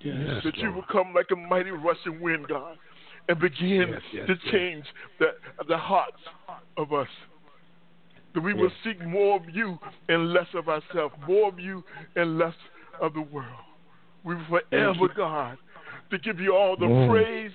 [0.00, 0.42] Yes.
[0.44, 2.76] that you will come like a mighty rushing wind, God,
[3.28, 4.84] and begin Yes, yes, to change
[5.18, 5.28] the
[5.68, 6.20] the hearts
[6.76, 7.08] of us.
[8.34, 9.78] That we will seek more of you
[10.08, 11.82] and less of ourselves, more of you
[12.16, 12.54] and less
[13.00, 13.46] of the world.
[14.24, 15.08] We will forever.
[15.16, 15.58] God,
[16.10, 17.08] to give you all the Mm.
[17.08, 17.52] praise,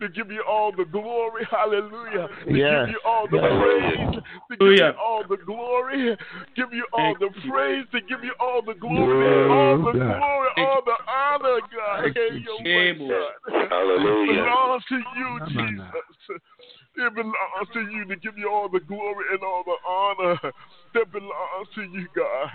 [0.00, 2.86] to give you all the glory, hallelujah, to Yes.
[2.86, 3.52] give you all the Yes.
[3.60, 6.16] praise, to give you all the glory,
[6.54, 7.50] give you all Thank the you.
[7.52, 12.12] praise, to give you all the glory, all the glory, Thank all the honor, God.
[12.14, 13.08] Hey, you, your Jesus.
[13.08, 13.68] word, God.
[13.70, 14.32] Hallelujah.
[14.32, 15.40] It belongs to you.
[15.48, 16.40] Jesus.
[16.96, 20.52] It belongs to you to give you all the glory and all the honor
[20.94, 22.50] that belongs to you, God.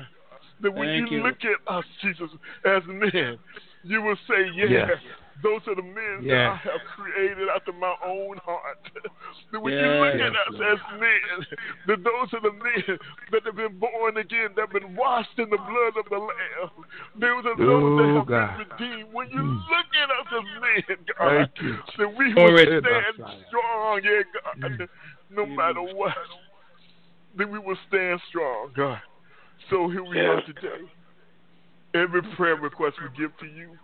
[0.62, 1.24] That when you, you.
[1.24, 2.30] look at us, Jesus,
[2.66, 3.38] as men,
[3.84, 5.00] you will say, yeah, Yes.
[5.44, 6.32] Those are the men yes.
[6.32, 8.80] that I have created after my own heart.
[9.52, 9.84] when yes.
[9.84, 12.98] you look at us as men, that those are the men
[13.32, 16.72] that have been born again, that have been washed in the blood of the Lamb.
[17.20, 18.58] Those are those oh, that have God.
[18.58, 19.14] been redeemed.
[19.14, 19.60] When you mm.
[19.68, 21.50] look at us as men, God,
[21.98, 24.88] that we will stand strong, yeah, God, mm.
[25.32, 26.16] no matter what.
[27.38, 29.02] That we will stand strong, God.
[29.70, 30.88] So here we are today.
[31.94, 33.78] Every prayer request we give to you,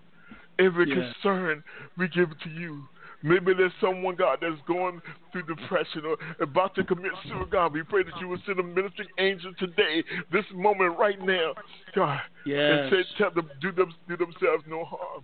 [0.60, 1.64] every concern
[1.98, 2.84] we give to you.
[3.24, 5.00] Maybe there's someone, God, that's going
[5.32, 7.52] through depression or about to commit suicide.
[7.52, 11.54] God, we pray that you will send a ministering angel today, this moment, right now,
[11.96, 12.58] God, yes.
[12.58, 15.24] and say, tell them, do, them, do themselves no harm.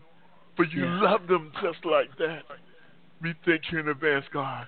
[0.56, 1.00] For you yes.
[1.02, 2.44] love them just like that.
[3.22, 4.68] We thank you in advance, God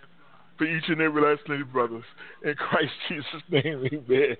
[0.60, 2.04] for each and every last lady brothers.
[2.44, 4.36] In Christ Jesus' name, amen.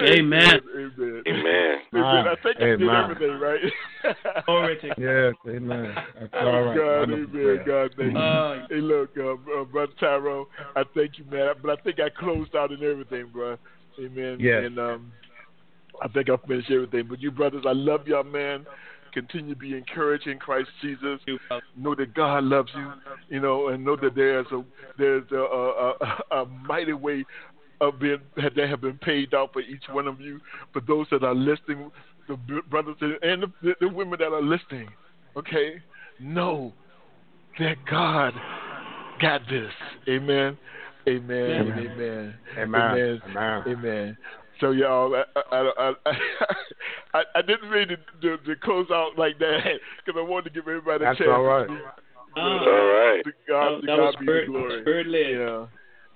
[0.00, 0.60] Amen.
[0.76, 1.22] Amen.
[1.26, 1.78] Amen.
[1.94, 2.26] amen.
[2.28, 2.88] I think amen.
[2.88, 3.60] I did everything right.
[4.46, 5.94] Glory to Yes, amen.
[6.20, 6.76] That's all right.
[6.76, 7.58] God, amen.
[7.66, 8.18] God, thank you.
[8.18, 10.46] Uh, hey, look, uh, uh, Brother Tyrone,
[10.76, 11.54] I thank you, man.
[11.60, 13.56] But I think I closed out in everything, bro.
[13.98, 14.36] Amen.
[14.38, 14.64] Yes.
[14.66, 15.12] And um,
[16.02, 17.06] I think I finished everything.
[17.08, 18.66] But you brothers, I love y'all, man
[19.16, 21.18] continue to be encouraged in Christ Jesus.
[21.74, 22.92] Know that God loves you,
[23.30, 24.62] you know, and know that there's a
[24.98, 27.24] there's a, a, a, a mighty way
[27.80, 30.38] of being that have been paid out for each one of you.
[30.74, 31.90] For those that are listening,
[32.28, 32.36] the
[32.68, 34.88] brothers and the, the women that are listening,
[35.34, 35.80] okay,
[36.20, 36.74] know
[37.58, 38.34] that God
[39.22, 39.72] got this.
[40.10, 40.58] Amen.
[41.08, 41.50] Amen.
[41.50, 42.34] Amen.
[42.58, 43.22] Amen.
[43.24, 43.62] Amen.
[43.66, 44.18] Amen.
[44.60, 44.60] Amen.
[44.60, 46.12] So y'all, I I, I,
[47.14, 49.60] I, I didn't mean to, to, to close out like that
[50.04, 51.34] because I wanted to give everybody That's a chance.
[51.34, 51.68] all right.
[52.36, 53.22] Uh, all right.
[53.24, 54.82] To God, to God be the glory.
[54.82, 55.30] Spirit led.
[55.40, 55.66] Yeah.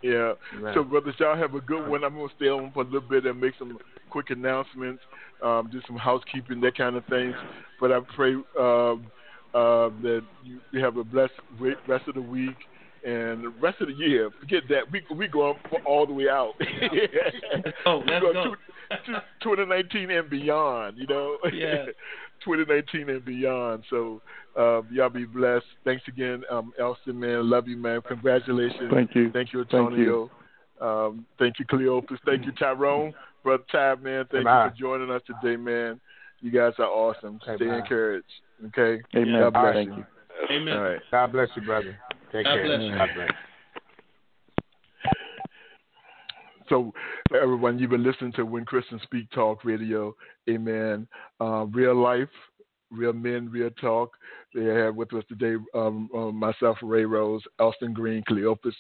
[0.02, 0.32] Yeah.
[0.60, 0.74] Man.
[0.74, 2.04] So, brothers, y'all have a good one.
[2.04, 3.78] I'm going to stay on for a little bit and make some
[4.08, 5.02] quick announcements,
[5.42, 7.34] um, do some housekeeping, that kind of things.
[7.78, 9.06] But I pray um,
[9.54, 12.56] uh, that you, you have a blessed rest of the week
[13.04, 14.90] and the rest of the year, forget that.
[14.90, 16.54] We we go all the way out.
[17.86, 18.32] oh, let's go.
[18.32, 18.54] go.
[18.90, 21.38] To, to 2019 and beyond, you know.
[21.52, 21.86] Yeah.
[22.44, 23.84] 2019 and beyond.
[23.90, 24.22] So
[24.56, 25.66] um, y'all be blessed.
[25.84, 27.48] Thanks again, um, Elston, man.
[27.48, 28.00] Love you, man.
[28.08, 28.90] Congratulations.
[28.92, 29.30] Thank you.
[29.30, 29.90] Thank you, Antonio.
[29.90, 30.30] Thank
[30.80, 32.18] you, um, thank you Cleophas.
[32.24, 33.12] Thank you, Tyrone.
[33.42, 34.24] Brother Ty, man.
[34.30, 34.64] Thank Amen.
[34.64, 36.00] you for joining us today, man.
[36.40, 37.38] You guys are awesome.
[37.42, 37.80] Stay Amen.
[37.80, 38.26] encouraged.
[38.68, 39.02] Okay.
[39.14, 39.40] Amen.
[39.40, 39.96] God bless Thank you.
[39.96, 40.56] you.
[40.56, 40.76] Amen.
[40.76, 41.00] All right.
[41.10, 41.98] God bless you, brother.
[42.32, 42.66] Take God care.
[42.66, 42.94] bless you.
[42.94, 43.30] God bless.
[46.68, 46.92] So,
[47.34, 50.14] everyone, you've been listening to When Christians Speak Talk Radio.
[50.48, 51.08] Amen.
[51.40, 52.28] Uh, real life,
[52.92, 54.16] real men, real talk.
[54.54, 58.74] They have with us today um, uh, myself, Ray Rose, Elston Green, Cleophas,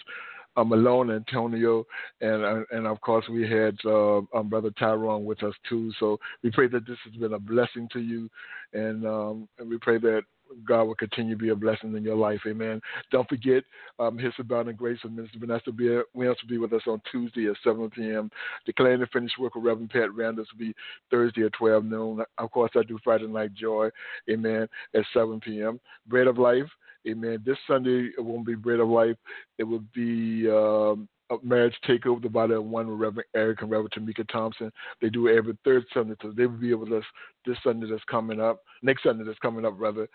[0.56, 1.84] uh, Malone, Antonio,
[2.20, 5.92] and uh, and of course we had uh, um, Brother Tyrone with us too.
[5.98, 8.28] So we pray that this has been a blessing to you,
[8.72, 10.22] and um, and we pray that
[10.66, 12.40] God will continue to be a blessing in your life.
[12.46, 12.80] Amen.
[13.10, 13.64] Don't forget,
[13.98, 17.56] um, His Abounding Grace of Minister Vanester Williams will be with us on Tuesday at
[17.64, 18.30] 7 p.m.
[18.66, 20.74] Declaring the finished work of Reverend Pat Randall will be
[21.10, 22.24] Thursday at 12 noon.
[22.38, 23.90] Of course, I do Friday Night Joy,
[24.30, 25.80] amen, at 7 p.m.
[26.06, 26.68] Bread of Life,
[27.08, 27.42] amen.
[27.44, 29.16] This Sunday, it won't be Bread of Life.
[29.58, 31.08] It will be um,
[31.42, 34.72] marriage takeover, the body of one with Reverend Eric and Reverend Temeka Thompson.
[35.00, 37.04] They do it every third Sunday, so they will be with us
[37.46, 40.08] this Sunday that's coming up, next Sunday that's coming up, rather.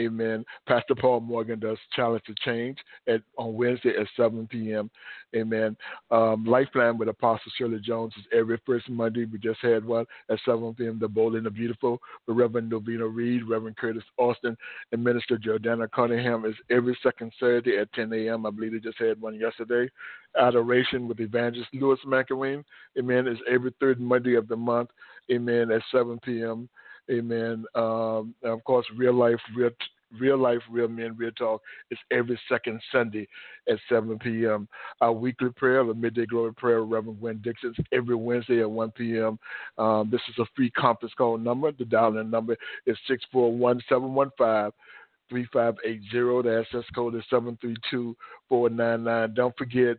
[0.00, 0.44] Amen.
[0.66, 2.78] Pastor Paul Morgan does Challenge to Change
[3.08, 4.90] at on Wednesday at 7 p.m.
[5.34, 5.76] Amen.
[6.10, 9.24] Um, Lifeline with Apostle Shirley Jones is every first Monday.
[9.24, 10.98] We just had one at 7 p.m.
[11.00, 14.56] The Bold and the Beautiful with Reverend Novena Reed, Reverend Curtis Alston,
[14.92, 18.46] and Minister Jordana Cunningham is every second Saturday at 10 a.m.
[18.46, 19.90] I believe they just had one yesterday.
[20.38, 22.64] Adoration with Evangelist Lewis McIlwain.
[22.98, 23.26] Amen.
[23.26, 24.90] Is every third Monday of the month.
[25.30, 25.70] Amen.
[25.70, 26.68] At 7 p.m.
[27.10, 27.64] Amen.
[27.74, 29.70] Um, of course, real life, real,
[30.18, 33.26] real life, real men, real talk is every second Sunday
[33.68, 34.68] at 7 p.m.
[35.00, 39.38] Our weekly prayer, the midday glory prayer, Reverend Gwen Dixon, every Wednesday at 1 p.m.
[39.78, 41.72] Um, this is a free conference call number.
[41.72, 43.80] The dial-in number is 641
[45.32, 46.48] 3580.
[46.48, 47.24] The access code is
[48.50, 49.34] 732-499.
[49.34, 49.96] Don't forget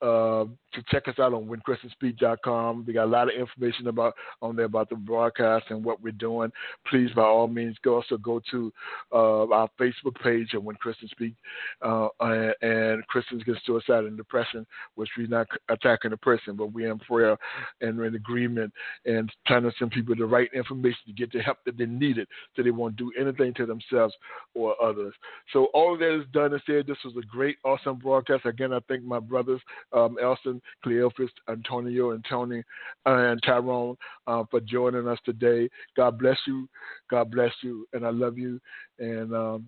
[0.00, 2.84] uh, to check us out on whenchristianspeak.com.
[2.86, 6.12] We got a lot of information about on there about the broadcast and what we're
[6.12, 6.52] doing.
[6.88, 8.72] Please, by all means, go also go to
[9.12, 11.34] uh, our Facebook page of When Christians Speak
[11.82, 16.72] uh, and, and Christians Against Suicide and Depression, which we're not attacking the person, but
[16.72, 17.36] we're in prayer
[17.80, 18.72] and we're in agreement
[19.06, 22.28] and trying to send people the right information to get the help that they needed
[22.54, 24.14] so they won't do anything to themselves
[24.54, 25.14] or others.
[25.52, 26.86] So all that is done and said.
[26.86, 28.46] This was a great, awesome broadcast.
[28.46, 29.60] Again, I thank my brothers,
[29.92, 32.62] um, Stephen, Cleophas, Antonio, and Tony,
[33.06, 33.96] uh, and Tyrone
[34.26, 35.68] uh, for joining us today.
[35.96, 36.68] God bless you.
[37.10, 37.86] God bless you.
[37.92, 38.60] And I love you.
[38.98, 39.66] And um,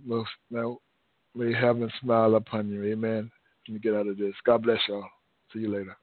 [1.35, 2.85] may heaven smile upon you.
[2.85, 3.31] Amen.
[3.69, 4.35] Let me get out of this.
[4.45, 5.09] God bless y'all.
[5.53, 5.97] See you later.